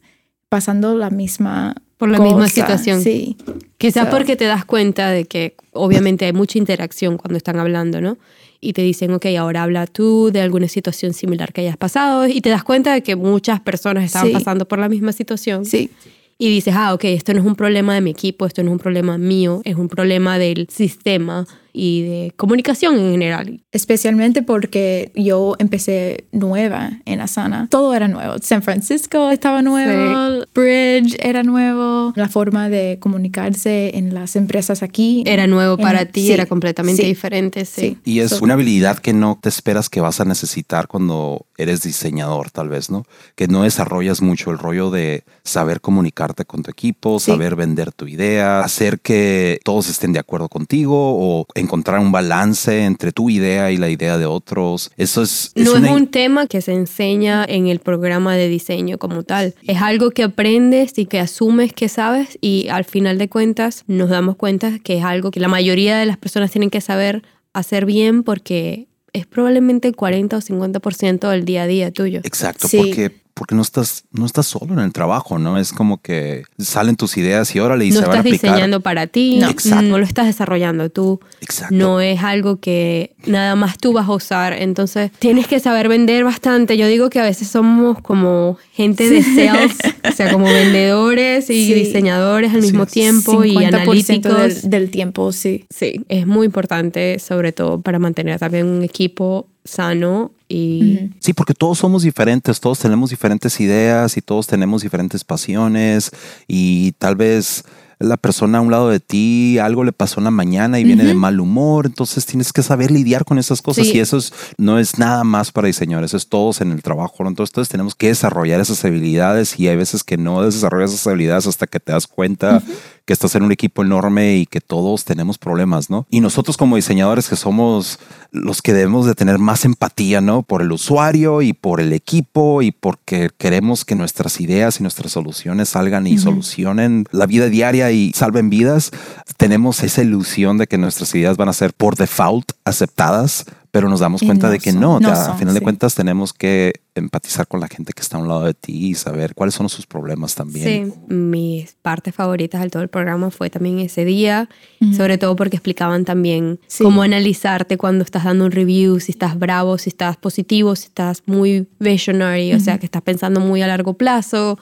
pasando 0.49 0.97
la 0.97 1.11
misma 1.11 1.75
por 2.01 2.09
la 2.09 2.19
misma 2.19 2.49
situación. 2.49 3.03
Sí. 3.03 3.37
Quizás 3.77 4.09
porque 4.09 4.35
te 4.35 4.47
das 4.47 4.65
cuenta 4.65 5.11
de 5.11 5.27
que 5.27 5.55
obviamente 5.73 6.25
hay 6.25 6.33
mucha 6.33 6.59
interacción 6.59 7.19
cuando 7.19 7.37
están 7.37 7.59
hablando, 7.59 8.01
¿no? 8.01 8.17
Y 8.61 8.73
te 8.75 8.83
dicen, 8.83 9.13
ok, 9.13 9.27
ahora 9.39 9.63
habla 9.63 9.87
tú 9.87 10.31
de 10.33 10.41
alguna 10.41 10.69
situación 10.69 11.13
similar 11.13 11.53
que 11.53 11.63
hayas 11.63 11.77
pasado 11.77 12.27
y 12.27 12.41
te 12.41 12.51
das 12.51 12.63
cuenta 12.63 12.93
de 12.93 13.03
que 13.03 13.17
muchas 13.17 13.61
personas 13.61 14.05
estaban 14.05 14.33
pasando 14.33 14.69
por 14.69 14.79
la 14.79 14.89
misma 14.89 15.13
situación. 15.13 15.65
Sí. 15.65 15.91
Y 16.39 16.49
dices, 16.49 16.75
ah, 16.77 16.95
ok, 16.95 17.05
esto 17.05 17.35
no 17.35 17.41
es 17.41 17.47
un 17.47 17.55
problema 17.55 17.95
de 17.95 18.01
mi 18.01 18.11
equipo, 18.11 18.47
esto 18.47 18.63
no 18.63 18.71
es 18.71 18.73
un 18.73 18.79
problema 18.79 19.19
mío, 19.19 19.61
es 19.65 19.77
un 19.77 19.89
problema 19.89 20.39
del 20.39 20.69
sistema 20.71 21.47
y 21.73 22.03
de 22.03 22.33
comunicación 22.37 22.99
en 22.99 23.13
general. 23.13 23.61
Especialmente 23.73 24.43
porque 24.43 25.13
yo 25.15 25.57
empecé 25.59 26.25
nueva 26.33 26.91
en 27.05 27.21
Asana. 27.21 27.69
Todo 27.71 27.95
era 27.95 28.09
nuevo. 28.09 28.37
San 28.43 28.63
Francisco 28.63 29.31
estaba 29.31 29.63
nuevo, 29.63 30.45
Bridge 30.55 31.17
era 31.21 31.43
nuevo, 31.43 32.13
la 32.17 32.29
forma 32.29 32.69
de 32.69 32.99
comunicarse 33.01 33.97
en 33.97 34.15
las 34.15 34.37
empresas 34.37 34.83
aquí. 34.83 35.23
Era 35.27 35.47
nuevo 35.47 35.77
para 35.77 36.07
ti, 36.07 36.31
era 36.31 36.47
completamente 36.47 37.03
diferente, 37.03 37.65
sí. 37.65 37.99
Y 38.05 38.21
es 38.21 38.41
una 38.41 38.55
habilidad 38.55 38.99
que 38.99 39.13
no 39.13 39.39
te 39.41 39.49
esperas 39.49 39.89
que 39.89 40.01
vas 40.01 40.21
a 40.21 40.25
necesitar 40.25 40.89
cuando 40.89 41.47
eres 41.57 41.83
diseñador, 41.83 42.51
tal 42.51 42.69
vez, 42.69 42.91
¿no? 42.91 43.05
Que 43.35 43.49
no 43.49 43.63
desarrollas 43.63 44.23
mucho 44.23 44.51
el 44.51 44.59
rollo 44.59 44.91
de 44.91 45.25
saber 45.45 45.81
comunicarte 45.81 46.45
con 46.45 46.63
tu 46.63 46.71
equipo, 46.71 47.19
saber 47.19 47.57
vender 47.57 47.93
tu 47.93 48.07
idea, 48.07 48.61
hacer 48.61 49.01
que 49.01 49.61
todos 49.65 49.89
estén 49.89 50.13
de 50.13 50.19
acuerdo 50.19 50.49
contigo 50.49 50.97
o 50.97 51.47
encontrar 51.61 52.01
un 52.01 52.13
balance 52.13 52.85
entre 52.85 53.13
tu 53.13 53.31
idea 53.31 53.71
y 53.71 53.77
la 53.77 53.89
idea 53.89 54.19
de 54.19 54.27
otros. 54.27 54.91
Eso 54.97 55.23
es... 55.23 55.53
no 55.55 55.77
es 55.77 55.91
un 55.91 56.07
tema 56.09 56.47
que 56.47 56.61
se 56.61 56.73
enseña 56.73 57.45
en 57.49 57.69
el 57.69 57.79
programa 57.79 58.37
de 58.37 58.49
diseño 58.49 58.99
como 58.99 59.23
tal. 59.23 59.55
Es 59.67 59.81
algo 59.81 60.11
que 60.11 60.23
aprendes 60.23 60.99
y 60.99 61.07
que 61.07 61.19
asumes 61.19 61.73
que 61.73 61.89
sabes 61.89 62.39
y 62.41 62.69
al 62.69 62.85
final 62.85 63.19
de 63.19 63.29
cuentas 63.29 63.85
nos 63.87 64.11
damos 64.11 64.37
cuenta 64.37 64.79
que 64.79 64.99
es 64.99 65.05
algo 65.05 65.31
que 65.31 65.41
la 65.41 65.49
mayoría 65.49 65.99
de 65.99 66.07
las 66.07 66.17
personas 66.17 66.51
tienen 66.51 66.71
que 66.71 66.81
saber 66.81 67.23
hacer 67.53 67.85
bien 67.85 68.23
porque 68.23 68.89
es 69.13 69.27
probablemente 69.27 69.89
el 69.89 69.97
40 69.97 70.37
o 70.37 70.41
50% 70.41 71.31
del 71.31 71.45
día 71.45 71.63
a 71.63 71.67
día 71.67 71.91
tuyo. 71.91 72.21
Exacto, 72.25 72.69
porque 72.71 73.21
porque 73.41 73.55
no 73.55 73.63
estás, 73.63 74.05
no 74.13 74.27
estás 74.27 74.49
solo 74.49 74.75
en 74.75 74.81
el 74.81 74.93
trabajo, 74.93 75.39
¿no? 75.39 75.57
Es 75.57 75.73
como 75.73 76.03
que 76.03 76.43
salen 76.59 76.97
tus 76.97 77.17
ideas 77.17 77.57
y 77.57 77.59
órale 77.59 77.87
y 77.87 77.91
no 77.91 78.01
se 78.01 78.07
van 78.07 78.19
a 78.19 78.21
aplicar. 78.21 78.33
No 78.33 78.35
estás 78.35 78.51
diseñando 78.51 78.81
para 78.83 79.07
ti, 79.07 79.39
no, 79.39 79.81
no, 79.81 79.97
lo 79.97 80.05
estás 80.05 80.27
desarrollando 80.27 80.91
tú. 80.91 81.21
Exacto. 81.41 81.75
No 81.75 82.03
es 82.03 82.23
algo 82.23 82.61
que 82.61 83.15
nada 83.25 83.57
más 83.57 83.79
tú 83.79 83.95
vas 83.95 84.07
a 84.09 84.13
usar. 84.13 84.53
Entonces 84.53 85.11
tienes 85.21 85.47
que 85.47 85.59
saber 85.59 85.89
vender 85.89 86.23
bastante. 86.23 86.77
Yo 86.77 86.87
digo 86.87 87.09
que 87.09 87.19
a 87.19 87.23
veces 87.23 87.49
somos 87.49 88.03
como 88.03 88.59
gente 88.75 89.09
de 89.09 89.23
sales, 89.23 89.79
o 90.07 90.13
sea, 90.13 90.31
como 90.31 90.45
vendedores 90.45 91.49
y 91.49 91.73
diseñadores 91.73 92.53
al 92.53 92.61
mismo 92.61 92.85
tiempo 92.85 93.43
y 93.43 93.57
analíticos. 93.65 94.61
Del, 94.61 94.71
del 94.71 94.91
tiempo, 94.91 95.33
sí. 95.33 95.65
Sí, 95.71 96.05
es 96.11 96.27
muy 96.27 96.45
importante, 96.45 97.19
sobre 97.19 97.53
todo 97.53 97.81
para 97.81 97.99
mantener 97.99 98.39
también 98.39 98.67
un 98.67 98.83
equipo 98.83 99.49
sano 99.65 100.33
y... 100.51 101.11
Sí, 101.21 101.33
porque 101.33 101.55
todos 101.55 101.79
somos 101.79 102.03
diferentes, 102.03 102.61
todos 102.61 102.81
tenemos 102.81 103.11
diferentes 103.11 103.61
ideas 103.61 104.17
y 104.17 104.21
todos 104.21 104.49
tenemos 104.49 104.83
diferentes 104.83 105.23
pasiones 105.23 106.11
y 106.49 106.93
tal 106.99 107.15
vez 107.15 107.65
la 108.01 108.17
persona 108.17 108.59
a 108.59 108.61
un 108.63 108.71
lado 108.71 108.89
de 108.89 108.99
ti, 108.99 109.59
algo 109.59 109.85
le 109.85 109.93
pasó 109.93 110.21
en 110.21 110.25
la 110.25 110.31
mañana 110.31 110.81
y 110.81 110.85
viene 110.85 111.05
de 111.05 111.13
mal 111.13 111.39
humor, 111.39 111.85
entonces 111.85 112.25
tienes 112.25 112.51
que 112.51 112.63
saber 112.63 112.91
lidiar 112.91 113.27
con 113.27 113.39
esas 113.39 113.61
cosas 113.61 113.87
y 113.89 114.01
eso 114.01 114.19
no 114.57 114.79
es 114.79 114.99
nada 114.99 115.23
más 115.23 115.53
para 115.53 115.67
diseñadores, 115.67 116.15
es 116.15 116.27
todos 116.27 116.63
en 116.63 116.73
el 116.73 116.83
trabajo, 116.83 117.27
entonces 117.29 117.69
tenemos 117.69 117.95
que 117.95 118.09
desarrollar 118.09 118.59
esas 118.59 118.83
habilidades 118.87 119.61
y 119.61 119.69
hay 119.69 119.77
veces 119.77 120.03
que 120.03 120.17
no 120.17 120.43
desarrollas 120.43 120.95
esas 120.95 121.07
habilidades 121.09 121.47
hasta 121.47 121.67
que 121.67 121.79
te 121.79 121.93
das 121.93 122.07
cuenta 122.07 122.63
que 123.05 123.13
estás 123.13 123.35
en 123.35 123.43
un 123.43 123.53
equipo 123.53 123.83
enorme 123.83 124.37
y 124.37 124.47
que 124.47 124.61
todos 124.61 125.05
tenemos 125.05 125.37
problemas, 125.37 125.91
¿no? 125.91 126.07
Y 126.11 126.21
nosotros 126.21 126.57
como 126.57 126.77
diseñadores 126.77 127.29
que 127.29 127.37
somos 127.37 127.99
los 128.31 128.63
que 128.63 128.73
debemos 128.73 129.05
de 129.05 129.15
tener 129.15 129.39
más 129.39 129.65
empatía, 129.65 130.21
¿no? 130.21 130.43
Por 130.43 130.63
el 130.63 130.71
usuario 130.71 131.43
y 131.43 131.53
por 131.53 131.81
el 131.81 131.93
equipo 131.93 132.63
y 132.63 132.71
porque 132.71 133.31
queremos 133.37 133.85
que 133.85 133.97
nuestras 133.97 134.41
ideas 134.41 134.79
y 134.79 134.85
nuestras 134.85 135.13
soluciones 135.13 135.71
salgan 135.71 136.07
y 136.07 136.19
solucionen 136.19 137.05
la 137.11 137.27
vida 137.27 137.49
diaria 137.49 137.90
y 137.93 138.13
salven 138.15 138.51
vidas, 138.51 138.91
tenemos 139.37 139.83
esa 139.83 140.03
ilusión 140.03 140.59
de 140.59 140.67
que 140.67 140.79
nuestras 140.79 141.15
ideas 141.15 141.37
van 141.37 141.49
a 141.49 141.53
ser 141.53 141.73
por 141.73 141.97
default 141.97 142.53
aceptadas 142.65 143.47
pero 143.71 143.89
nos 143.89 144.01
damos 144.01 144.23
cuenta 144.23 144.51
de 144.51 144.59
que 144.59 144.73
no, 144.73 144.97
a 144.97 145.35
final 145.37 145.55
de 145.55 145.61
cuentas 145.61 145.95
tenemos 145.95 146.33
que 146.33 146.73
empatizar 146.97 147.47
con 147.47 147.61
la 147.61 147.69
gente 147.69 147.93
que 147.93 148.03
está 148.03 148.17
a 148.17 148.21
un 148.21 148.27
lado 148.27 148.45
de 148.45 148.53
ti 148.53 148.89
y 148.89 148.95
saber 148.95 149.35
cuáles 149.35 149.55
son 149.55 149.69
sus 149.69 149.87
problemas 149.87 150.35
también. 150.35 150.93
Sí, 150.93 151.15
mis 151.15 151.77
partes 151.81 152.15
favoritas 152.15 152.63
de 152.63 152.69
todo 152.69 152.83
el 152.83 152.89
programa 152.89 153.31
fue 153.31 153.49
también 153.49 153.79
ese 153.79 154.05
día, 154.05 154.49
sobre 154.97 155.19
todo 155.19 155.37
porque 155.37 155.57
explicaban 155.57 156.05
también 156.05 156.59
cómo 156.79 157.03
analizarte 157.03 157.77
cuando 157.77 158.03
estás 158.03 158.25
dando 158.25 158.47
un 158.47 158.51
review, 158.51 158.99
si 158.99 159.13
estás 159.13 159.39
bravo, 159.39 159.79
si 159.79 159.91
estás 159.91 160.17
positivo, 160.17 160.75
si 160.75 160.87
estás 160.87 161.23
muy 161.27 161.69
visionary, 161.79 162.53
o 162.55 162.61
sea, 162.61 162.79
que 162.79 162.87
estás 162.87 163.03
pensando 163.03 163.39
muy 163.39 163.63
a 163.63 163.69
largo 163.69 163.95
plazo. 163.95 164.59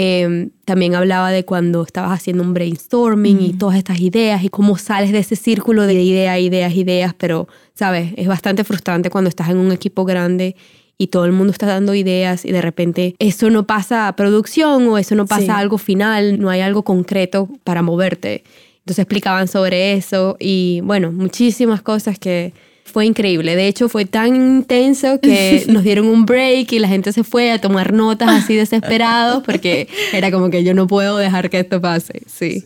Em, 0.00 0.50
también 0.64 0.94
hablaba 0.94 1.32
de 1.32 1.44
cuando 1.44 1.82
estabas 1.82 2.12
haciendo 2.12 2.44
un 2.44 2.54
brainstorming 2.54 3.40
y 3.40 3.52
todas 3.54 3.76
estas 3.76 3.98
ideas 3.98 4.44
y 4.44 4.48
cómo 4.48 4.78
sales 4.78 5.10
de 5.10 5.18
ese 5.18 5.34
círculo 5.34 5.88
de 5.88 5.94
ideas, 5.94 6.38
ideas, 6.38 6.72
ideas, 6.76 7.14
pero, 7.18 7.48
¿sabes? 7.74 8.12
Es 8.16 8.28
bastante 8.28 8.62
frustrante 8.62 9.10
cuando 9.10 9.28
estás 9.28 9.48
en 9.48 9.56
un 9.56 9.72
equipo 9.72 10.04
grande 10.04 10.54
y 10.98 11.08
todo 11.08 11.24
el 11.24 11.32
mundo 11.32 11.50
está 11.50 11.66
dando 11.66 11.96
ideas 11.96 12.44
y 12.44 12.52
de 12.52 12.62
repente 12.62 13.16
eso 13.18 13.50
no 13.50 13.66
pasa 13.66 14.06
a 14.06 14.14
producción 14.14 14.86
o 14.86 14.98
eso 14.98 15.16
no 15.16 15.26
pasa 15.26 15.56
a 15.56 15.58
algo 15.58 15.78
final, 15.78 16.38
no 16.38 16.48
hay 16.48 16.60
algo 16.60 16.84
concreto 16.84 17.48
para 17.64 17.82
moverte. 17.82 18.44
Entonces 18.78 19.00
explicaban 19.00 19.48
sobre 19.48 19.94
eso 19.94 20.36
y 20.38 20.80
bueno, 20.84 21.10
muchísimas 21.10 21.82
cosas 21.82 22.20
que 22.20 22.52
fue 22.88 23.06
increíble. 23.06 23.54
De 23.54 23.68
hecho, 23.68 23.88
fue 23.88 24.04
tan 24.04 24.34
intenso 24.34 25.20
que 25.20 25.64
nos 25.68 25.84
dieron 25.84 26.06
un 26.06 26.26
break 26.26 26.72
y 26.72 26.78
la 26.78 26.88
gente 26.88 27.12
se 27.12 27.24
fue 27.24 27.52
a 27.52 27.60
tomar 27.60 27.92
notas 27.92 28.30
así 28.30 28.56
desesperados 28.56 29.42
porque 29.44 29.88
era 30.12 30.30
como 30.30 30.50
que 30.50 30.64
yo 30.64 30.74
no 30.74 30.86
puedo 30.86 31.16
dejar 31.18 31.50
que 31.50 31.60
esto 31.60 31.80
pase. 31.80 32.22
Sí. 32.26 32.64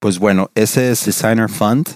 Pues 0.00 0.18
bueno, 0.18 0.50
ese 0.54 0.90
es 0.90 1.04
Designer 1.04 1.48
Fund 1.48 1.86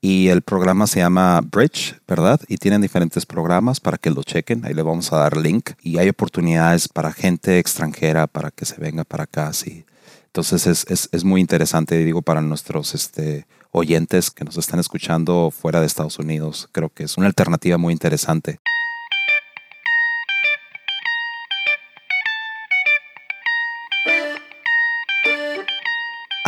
y 0.00 0.28
el 0.28 0.42
programa 0.42 0.88
se 0.88 0.98
llama 0.98 1.40
Bridge, 1.40 1.94
¿verdad? 2.08 2.40
Y 2.48 2.56
tienen 2.56 2.82
diferentes 2.82 3.24
programas 3.24 3.78
para 3.78 3.98
que 3.98 4.10
lo 4.10 4.24
chequen. 4.24 4.64
Ahí 4.64 4.74
le 4.74 4.82
vamos 4.82 5.12
a 5.12 5.18
dar 5.18 5.36
link. 5.36 5.70
Y 5.80 5.98
hay 5.98 6.08
oportunidades 6.08 6.88
para 6.88 7.12
gente 7.12 7.60
extranjera 7.60 8.26
para 8.26 8.50
que 8.50 8.64
se 8.64 8.80
venga 8.80 9.04
para 9.04 9.24
acá. 9.24 9.52
Sí. 9.52 9.84
Entonces 10.26 10.66
es, 10.66 10.86
es, 10.88 11.08
es 11.12 11.22
muy 11.22 11.40
interesante, 11.40 12.04
digo, 12.04 12.20
para 12.20 12.40
nuestros 12.40 12.96
este, 12.96 13.46
oyentes 13.72 14.30
que 14.30 14.44
nos 14.44 14.56
están 14.56 14.78
escuchando 14.78 15.50
fuera 15.50 15.80
de 15.80 15.86
Estados 15.86 16.18
Unidos. 16.18 16.68
Creo 16.72 16.90
que 16.90 17.04
es 17.04 17.16
una 17.16 17.26
alternativa 17.26 17.78
muy 17.78 17.92
interesante. 17.92 18.60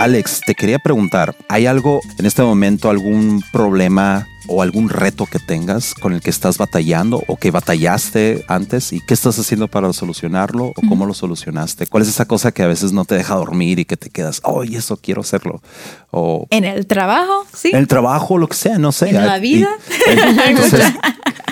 Alex, 0.04 0.42
te 0.44 0.54
quería 0.54 0.78
preguntar, 0.78 1.34
¿hay 1.48 1.64
algo 1.64 2.02
en 2.18 2.26
este 2.26 2.42
momento, 2.42 2.90
algún 2.90 3.42
problema 3.54 4.28
o 4.48 4.60
algún 4.60 4.90
reto 4.90 5.24
que 5.24 5.38
tengas 5.38 5.94
con 5.94 6.12
el 6.12 6.20
que 6.20 6.28
estás 6.28 6.58
batallando 6.58 7.22
o 7.26 7.38
que 7.38 7.50
batallaste 7.50 8.44
antes 8.46 8.92
y 8.92 9.00
qué 9.00 9.14
estás 9.14 9.38
haciendo 9.38 9.66
para 9.66 9.90
solucionarlo 9.94 10.66
o 10.66 10.74
cómo 10.90 11.06
lo 11.06 11.14
solucionaste? 11.14 11.86
¿Cuál 11.86 12.02
es 12.02 12.10
esa 12.10 12.26
cosa 12.26 12.52
que 12.52 12.62
a 12.62 12.66
veces 12.66 12.92
no 12.92 13.06
te 13.06 13.14
deja 13.14 13.34
dormir 13.36 13.78
y 13.78 13.86
que 13.86 13.96
te 13.96 14.10
quedas, 14.10 14.42
oye, 14.44 14.76
eso 14.76 14.98
quiero 14.98 15.22
hacerlo? 15.22 15.62
O, 16.10 16.48
en 16.50 16.64
el 16.64 16.86
trabajo, 16.86 17.46
sí. 17.54 17.70
En 17.72 17.78
el 17.78 17.88
trabajo, 17.88 18.36
lo 18.36 18.46
que 18.46 18.56
sea, 18.56 18.76
no 18.76 18.92
sé. 18.92 19.08
En 19.08 19.24
la 19.24 19.38
vida. 19.38 19.70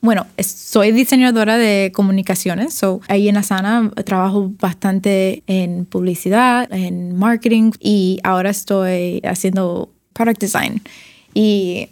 bueno, 0.00 0.26
soy 0.38 0.92
diseñadora 0.92 1.56
de 1.56 1.92
comunicaciones, 1.94 2.74
so 2.74 3.00
ahí 3.08 3.28
en 3.28 3.36
Asana 3.36 3.90
trabajo 4.04 4.52
bastante 4.60 5.42
en 5.46 5.84
publicidad, 5.84 6.72
en 6.72 7.16
marketing 7.16 7.72
y 7.80 8.20
ahora 8.22 8.50
estoy 8.50 9.20
haciendo 9.24 9.90
product 10.12 10.40
design. 10.40 10.82
Y 11.34 11.88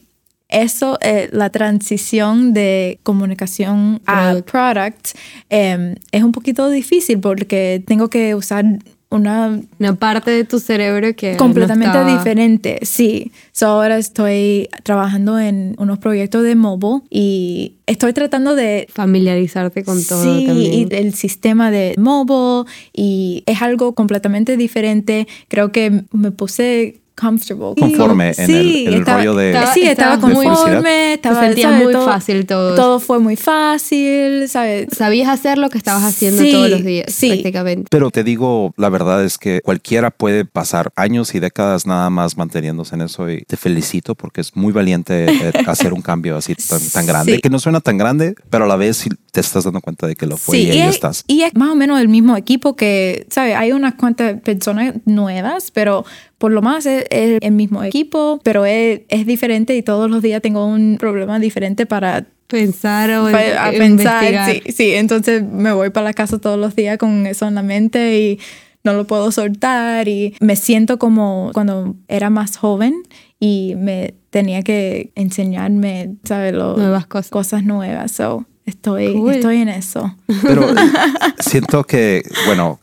eso, 0.48 0.96
eh, 1.00 1.28
la 1.32 1.50
transición 1.50 2.52
de 2.52 3.00
comunicación 3.02 4.00
a 4.06 4.36
product 4.46 5.16
em, 5.50 5.96
es 6.12 6.22
un 6.22 6.32
poquito 6.32 6.68
difícil 6.70 7.18
porque 7.18 7.82
tengo 7.84 8.08
que 8.08 8.34
usar 8.34 8.64
una, 9.08 9.60
una 9.78 9.94
parte 9.94 10.30
de 10.30 10.44
tu 10.44 10.58
cerebro 10.58 11.14
que 11.14 11.36
completamente 11.36 12.04
diferente. 12.04 12.80
Sí, 12.82 13.30
so 13.52 13.66
ahora 13.66 13.98
estoy 13.98 14.68
trabajando 14.82 15.38
en 15.38 15.76
unos 15.78 15.98
proyectos 15.98 16.42
de 16.42 16.56
mobile 16.56 17.02
y 17.08 17.76
estoy 17.86 18.12
tratando 18.12 18.56
de 18.56 18.88
familiarizarte 18.92 19.84
con 19.84 20.02
todo 20.04 20.22
sí, 20.22 20.46
y 20.90 20.94
el 20.94 21.14
sistema 21.14 21.70
de 21.70 21.94
mobile 21.98 22.68
y 22.92 23.44
es 23.46 23.62
algo 23.62 23.94
completamente 23.94 24.56
diferente. 24.56 25.28
Creo 25.48 25.70
que 25.70 26.02
me 26.12 26.32
puse 26.32 27.00
comfortable. 27.16 27.74
Conforme 27.78 28.32
en 28.36 28.50
el, 28.50 29.06
rollo 29.06 29.34
de. 29.34 29.58
sí, 29.74 29.82
estaba 29.82 30.20
conforme, 30.20 31.14
estaba, 31.14 31.40
sentía 31.40 31.70
muy 31.70 31.92
fácil 31.92 32.46
todo. 32.46 32.74
Todo 32.74 33.00
fue 33.00 33.18
muy 33.18 33.36
fácil, 33.36 34.48
¿sabes? 34.48 34.88
Sabías 34.96 35.28
hacer 35.28 35.58
lo 35.58 35.70
que 35.70 35.78
estabas 35.78 36.04
haciendo 36.04 36.44
todos 36.44 36.70
los 36.70 36.84
días, 36.84 37.12
sí. 37.12 37.28
prácticamente. 37.28 37.88
Pero 37.90 38.10
te 38.10 38.22
digo, 38.22 38.72
la 38.76 38.90
verdad 38.90 39.24
es 39.24 39.38
que 39.38 39.60
cualquiera 39.64 40.10
puede 40.10 40.44
pasar 40.44 40.92
años 40.94 41.34
y 41.34 41.40
décadas 41.40 41.86
nada 41.86 42.10
más 42.10 42.36
manteniéndose 42.36 42.94
en 42.94 43.00
eso 43.00 43.30
y 43.30 43.42
te 43.42 43.56
felicito 43.56 44.14
porque 44.14 44.42
es 44.42 44.54
muy 44.54 44.72
valiente 44.72 45.26
eh, 45.26 45.52
hacer 45.66 45.92
un 45.92 46.02
cambio 46.02 46.36
así 46.36 46.54
tan, 46.92 47.06
grande, 47.06 47.40
que 47.40 47.50
no 47.50 47.58
suena 47.58 47.80
tan 47.80 47.96
grande, 47.96 48.34
pero 48.50 48.64
a 48.64 48.68
la 48.68 48.76
vez 48.76 49.08
te 49.32 49.40
estás 49.40 49.64
dando 49.64 49.80
cuenta 49.80 50.06
de 50.06 50.16
que 50.16 50.26
lo 50.26 50.36
fue 50.36 50.58
y 50.58 50.70
ahí 50.70 50.80
estás. 50.80 51.24
Y 51.26 51.42
es 51.42 51.54
más 51.54 51.70
o 51.70 51.74
menos 51.74 52.00
el 52.00 52.08
mismo 52.08 52.36
equipo 52.36 52.76
que, 52.76 53.26
¿sabes? 53.30 53.56
Hay 53.56 53.72
unas 53.72 53.94
cuantas 53.94 54.40
personas 54.40 54.94
nuevas, 55.04 55.70
pero 55.70 56.04
por 56.38 56.52
lo 56.52 56.62
más 56.62 56.86
es, 56.86 57.04
el 57.10 57.52
mismo 57.52 57.82
equipo, 57.82 58.40
pero 58.42 58.66
es, 58.66 59.02
es, 59.08 59.26
diferente 59.26 59.76
y 59.76 59.82
todos 59.82 60.10
los 60.10 60.22
días 60.22 60.42
tengo 60.42 60.66
un 60.66 60.96
problema 60.98 61.38
diferente 61.38 61.86
para 61.86 62.26
pensar 62.46 63.10
o 63.10 63.26
a 63.26 63.70
pensar. 63.70 64.50
Sí, 64.50 64.72
sí, 64.72 64.92
entonces 64.92 65.42
me 65.42 65.72
voy 65.72 65.90
para 65.90 66.04
la 66.04 66.12
casa 66.12 66.38
todos 66.38 66.58
los 66.58 66.76
días 66.76 66.98
con 66.98 67.26
eso 67.26 67.48
en 67.48 67.54
la 67.54 67.62
mente 67.62 68.18
y 68.18 68.40
no 68.84 68.92
lo 68.92 69.06
puedo 69.06 69.32
soltar 69.32 70.06
y 70.08 70.36
me 70.40 70.56
siento 70.56 70.98
como 70.98 71.50
cuando 71.52 71.96
era 72.08 72.30
más 72.30 72.56
joven 72.56 72.94
y 73.40 73.74
me 73.76 74.14
tenía 74.30 74.62
que 74.62 75.10
enseñarme, 75.14 76.14
¿sabes? 76.24 76.52
nuevas 76.52 77.06
cosas. 77.06 77.30
Cosas 77.30 77.64
nuevas. 77.64 78.12
So, 78.12 78.46
estoy, 78.64 79.14
estoy 79.30 79.58
en 79.58 79.68
eso. 79.68 80.14
Pero 80.42 80.68
siento 81.40 81.84
que, 81.84 82.22
bueno, 82.46 82.78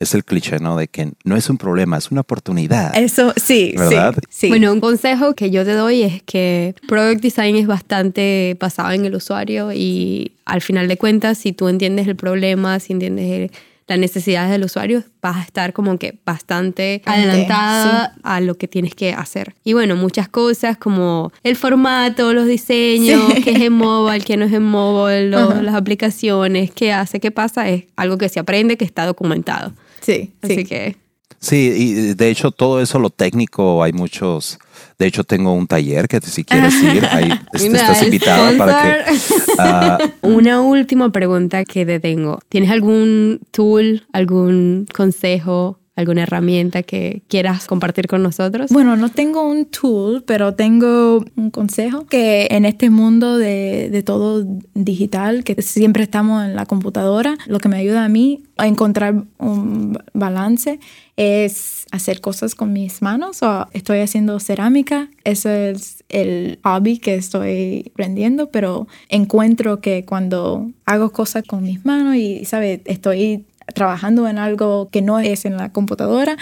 es 0.00 0.14
el 0.14 0.24
cliché, 0.24 0.58
¿no? 0.60 0.76
De 0.76 0.86
que 0.88 1.10
no 1.24 1.36
es 1.36 1.50
un 1.50 1.58
problema, 1.58 1.98
es 1.98 2.10
una 2.12 2.20
oportunidad. 2.20 2.96
Eso, 2.96 3.32
sí, 3.36 3.74
¿Verdad? 3.76 4.14
sí, 4.14 4.20
sí. 4.30 4.48
Bueno, 4.48 4.72
un 4.72 4.80
consejo 4.80 5.34
que 5.34 5.50
yo 5.50 5.64
te 5.64 5.72
doy 5.72 6.02
es 6.02 6.22
que 6.22 6.74
Product 6.86 7.20
Design 7.20 7.56
es 7.56 7.66
bastante 7.66 8.56
basado 8.60 8.92
en 8.92 9.04
el 9.04 9.14
usuario 9.16 9.72
y 9.72 10.32
al 10.44 10.60
final 10.62 10.86
de 10.86 10.96
cuentas, 10.96 11.38
si 11.38 11.52
tú 11.52 11.68
entiendes 11.68 12.06
el 12.06 12.14
problema, 12.16 12.78
si 12.78 12.92
entiendes 12.92 13.30
el- 13.30 13.50
las 13.88 13.98
necesidades 13.98 14.50
del 14.50 14.64
usuario, 14.64 15.02
vas 15.22 15.38
a 15.38 15.42
estar 15.42 15.72
como 15.72 15.98
que 15.98 16.18
bastante 16.26 17.00
Ante, 17.06 17.22
adelantada 17.22 18.14
a 18.22 18.40
lo 18.40 18.54
que 18.56 18.68
tienes 18.68 18.94
que 18.94 19.14
hacer. 19.14 19.54
Y 19.64 19.72
bueno, 19.72 19.96
muchas 19.96 20.28
cosas 20.28 20.76
como 20.76 21.32
el 21.42 21.56
formato, 21.56 22.34
los 22.34 22.46
diseños, 22.46 23.32
Sí. 23.34 23.42
qué 23.42 23.52
es 23.52 23.60
en 23.62 23.72
mobile, 23.72 24.20
qué 24.22 24.36
no 24.36 24.44
es 24.44 24.52
en 24.52 24.62
mobile, 24.62 25.30
lo- 25.30 25.38
Ajá. 25.52 25.62
las 25.62 25.74
aplicaciones, 25.74 26.70
qué 26.70 26.92
hace, 26.92 27.18
qué 27.18 27.30
pasa, 27.30 27.68
es 27.70 27.84
algo 27.96 28.18
que 28.18 28.28
se 28.28 28.38
aprende, 28.38 28.76
que 28.76 28.84
está 28.84 29.06
documentado. 29.06 29.72
Sí, 30.12 30.32
Así 30.42 30.54
sí. 30.56 30.64
que 30.64 30.96
Sí, 31.40 31.72
y 31.76 32.14
de 32.14 32.30
hecho 32.30 32.50
todo 32.50 32.80
eso, 32.80 32.98
lo 32.98 33.10
técnico, 33.10 33.82
hay 33.82 33.92
muchos. 33.92 34.58
De 34.98 35.06
hecho, 35.06 35.22
tengo 35.22 35.52
un 35.52 35.68
taller 35.68 36.08
que 36.08 36.20
si 36.20 36.44
quieres 36.44 36.74
ir, 36.82 37.04
ahí 37.06 37.30
este, 37.52 37.68
estás 37.76 38.02
invitada 38.02 38.56
para 38.58 38.82
que. 38.82 39.14
ah, 39.58 39.98
Una 40.22 40.60
última 40.62 41.12
pregunta 41.12 41.64
que 41.64 41.86
te 41.86 42.00
tengo. 42.00 42.40
¿Tienes 42.48 42.70
algún 42.70 43.40
tool, 43.52 44.04
algún 44.12 44.86
consejo, 44.92 45.77
alguna 45.98 46.22
herramienta 46.22 46.84
que 46.84 47.22
quieras 47.26 47.66
compartir 47.66 48.06
con 48.06 48.22
nosotros? 48.22 48.70
Bueno, 48.70 48.96
no 48.96 49.08
tengo 49.10 49.42
un 49.42 49.66
tool, 49.66 50.22
pero 50.24 50.54
tengo 50.54 51.24
un 51.34 51.50
consejo 51.50 52.06
que 52.06 52.46
en 52.52 52.64
este 52.64 52.88
mundo 52.88 53.36
de, 53.36 53.90
de 53.90 54.02
todo 54.04 54.46
digital, 54.74 55.42
que 55.42 55.60
siempre 55.60 56.04
estamos 56.04 56.44
en 56.44 56.54
la 56.54 56.66
computadora, 56.66 57.36
lo 57.46 57.58
que 57.58 57.68
me 57.68 57.78
ayuda 57.78 58.04
a 58.04 58.08
mí 58.08 58.44
a 58.58 58.68
encontrar 58.68 59.24
un 59.38 59.98
balance 60.14 60.78
es 61.16 61.84
hacer 61.90 62.20
cosas 62.20 62.54
con 62.54 62.72
mis 62.72 63.02
manos. 63.02 63.42
O 63.42 63.66
estoy 63.72 63.98
haciendo 63.98 64.38
cerámica, 64.38 65.08
ese 65.24 65.70
es 65.70 66.04
el 66.08 66.60
hobby 66.62 66.98
que 66.98 67.16
estoy 67.16 67.90
aprendiendo, 67.90 68.50
pero 68.50 68.86
encuentro 69.08 69.80
que 69.80 70.04
cuando 70.04 70.70
hago 70.86 71.10
cosas 71.10 71.42
con 71.42 71.64
mis 71.64 71.84
manos 71.84 72.14
y, 72.14 72.44
¿sabes? 72.44 72.82
Estoy 72.84 73.44
trabajando 73.74 74.28
en 74.28 74.38
algo 74.38 74.88
que 74.90 75.02
no 75.02 75.18
es 75.18 75.44
en 75.44 75.56
la 75.56 75.70
computadora, 75.72 76.36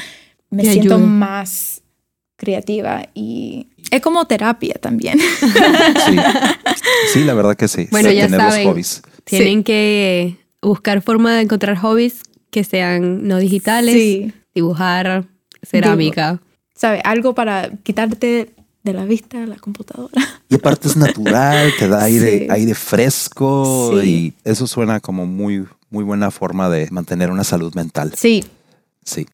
me 0.50 0.62
Te 0.62 0.72
siento 0.72 0.94
ayuda. 0.96 1.06
más 1.08 1.82
creativa 2.36 3.06
y 3.14 3.68
es 3.90 4.00
como 4.02 4.26
terapia 4.26 4.74
también. 4.80 5.18
sí. 6.06 6.16
sí, 7.12 7.24
la 7.24 7.34
verdad 7.34 7.56
que 7.56 7.68
sí. 7.68 7.88
Bueno, 7.90 8.10
Sí, 8.10 8.16
ya 8.16 8.24
tener 8.26 8.40
los 8.42 8.52
saben. 8.52 8.68
hobbies. 8.68 9.02
Tienen 9.24 9.64
que 9.64 10.36
buscar 10.62 11.02
forma 11.02 11.34
de 11.34 11.42
encontrar 11.42 11.76
hobbies 11.76 12.20
que 12.50 12.64
sean 12.64 13.26
no 13.26 13.38
digitales, 13.38 13.94
Sí. 13.94 14.32
dibujar, 14.54 15.24
cerámica. 15.62 16.40
¿Sabes? 16.74 17.00
Algo 17.04 17.34
para 17.34 17.70
quitarte 17.82 18.50
de 18.82 18.92
la 18.92 19.04
vista 19.04 19.38
la 19.46 19.56
computadora. 19.56 20.22
Y 20.48 20.54
aparte 20.56 20.88
es 20.88 20.96
natural, 20.96 21.72
te 21.78 21.88
da 21.88 22.04
aire, 22.04 22.38
Sí. 22.40 22.46
aire 22.50 22.74
fresco 22.74 23.98
Sí. 24.00 24.34
y 24.44 24.48
eso 24.48 24.66
suena 24.66 25.00
como 25.00 25.26
muy, 25.26 25.64
muy 25.96 26.04
buena 26.04 26.30
forma 26.30 26.68
de 26.68 26.88
mantener 26.90 27.30
una 27.30 27.42
salud 27.42 27.74
mental. 27.74 28.12
Sí. 28.14 28.44
Sí. 29.02 29.26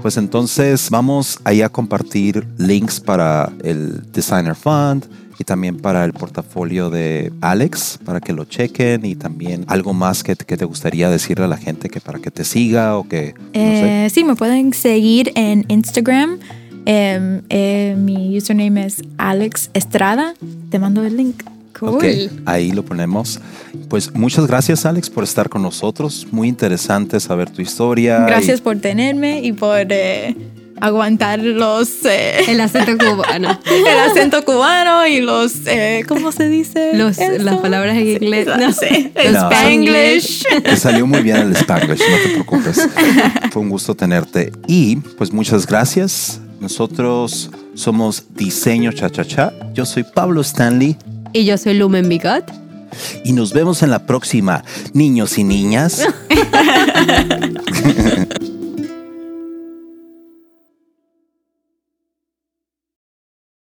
Pues 0.00 0.16
entonces 0.16 0.88
vamos 0.88 1.40
ahí 1.42 1.62
a 1.62 1.68
compartir 1.68 2.46
links 2.58 3.00
para 3.00 3.52
el 3.64 4.12
Designer 4.12 4.54
Fund 4.54 5.06
y 5.36 5.42
también 5.42 5.78
para 5.78 6.04
el 6.04 6.12
portafolio 6.12 6.90
de 6.90 7.32
Alex 7.40 7.98
para 8.04 8.20
que 8.20 8.32
lo 8.32 8.44
chequen 8.44 9.04
y 9.04 9.16
también 9.16 9.64
algo 9.66 9.92
más 9.92 10.22
que, 10.22 10.36
que 10.36 10.56
te 10.56 10.64
gustaría 10.64 11.10
decirle 11.10 11.46
a 11.46 11.48
la 11.48 11.56
gente 11.56 11.88
que 11.88 12.00
para 12.00 12.20
que 12.20 12.30
te 12.30 12.44
siga 12.44 12.96
o 12.96 13.08
que 13.08 13.34
no 13.36 13.52
sé. 13.52 14.06
Eh, 14.06 14.10
sí, 14.10 14.22
me 14.22 14.36
pueden 14.36 14.72
seguir 14.74 15.32
en 15.34 15.64
Instagram. 15.66 16.38
Em, 16.86 17.42
eh, 17.48 17.96
mi 17.98 18.38
username 18.38 18.86
es 18.86 19.02
Alex 19.16 19.70
Estrada. 19.74 20.34
Te 20.70 20.78
mando 20.78 21.02
el 21.02 21.16
link. 21.16 21.42
Cool. 21.78 21.90
Ok, 21.94 22.04
ahí 22.46 22.72
lo 22.72 22.84
ponemos. 22.84 23.40
Pues 23.88 24.14
muchas 24.14 24.46
gracias 24.46 24.84
Alex 24.86 25.08
por 25.10 25.24
estar 25.24 25.48
con 25.48 25.62
nosotros. 25.62 26.26
Muy 26.30 26.48
interesante 26.48 27.20
saber 27.20 27.50
tu 27.50 27.62
historia. 27.62 28.18
Gracias 28.26 28.58
y- 28.60 28.62
por 28.62 28.78
tenerme 28.78 29.40
y 29.44 29.52
por 29.52 29.86
eh, 29.90 30.34
aguantar 30.80 31.38
los 31.40 32.04
eh, 32.04 32.40
El 32.48 32.60
acento 32.60 32.92
cubano. 32.98 33.58
el 33.66 33.98
acento 34.10 34.44
cubano 34.44 35.06
y 35.06 35.20
los 35.20 35.66
eh, 35.66 36.04
¿cómo 36.08 36.32
se 36.32 36.48
dice? 36.48 36.90
Los- 36.94 37.18
eso? 37.18 37.42
las 37.44 37.56
palabras 37.58 37.96
en 37.96 38.08
inglés. 38.08 38.46
No 38.58 38.72
sé. 38.72 39.12
El 39.14 39.32
No. 39.34 39.50
Spanglish. 39.50 40.44
Te 40.62 40.76
salió 40.76 41.06
muy 41.06 41.22
bien 41.22 41.36
el 41.36 41.52
Spanglish, 41.56 42.00
no 42.00 42.16
te 42.22 42.28
preocupes. 42.30 42.88
Fue 43.52 43.62
un 43.62 43.68
gusto 43.70 43.94
tenerte. 43.94 44.52
Y 44.66 44.96
pues 44.96 45.32
muchas 45.32 45.66
gracias. 45.66 46.40
Nosotros 46.60 47.50
somos 47.74 48.24
Diseño 48.34 48.90
Cha 48.92 49.08
Cha 49.10 49.24
Cha. 49.24 49.52
Yo 49.74 49.86
soy 49.86 50.02
Pablo 50.02 50.40
Stanley 50.40 50.96
Y 51.32 51.44
yo 51.44 51.58
soy 51.58 51.74
Lumen 51.74 52.08
Bigot. 52.08 52.44
y 53.24 53.32
nos 53.32 53.52
vemos 53.52 53.82
en 53.82 53.90
la 53.90 54.00
próxima, 54.00 54.64
niños 54.92 55.38
y 55.38 55.44
niñas. 55.44 56.06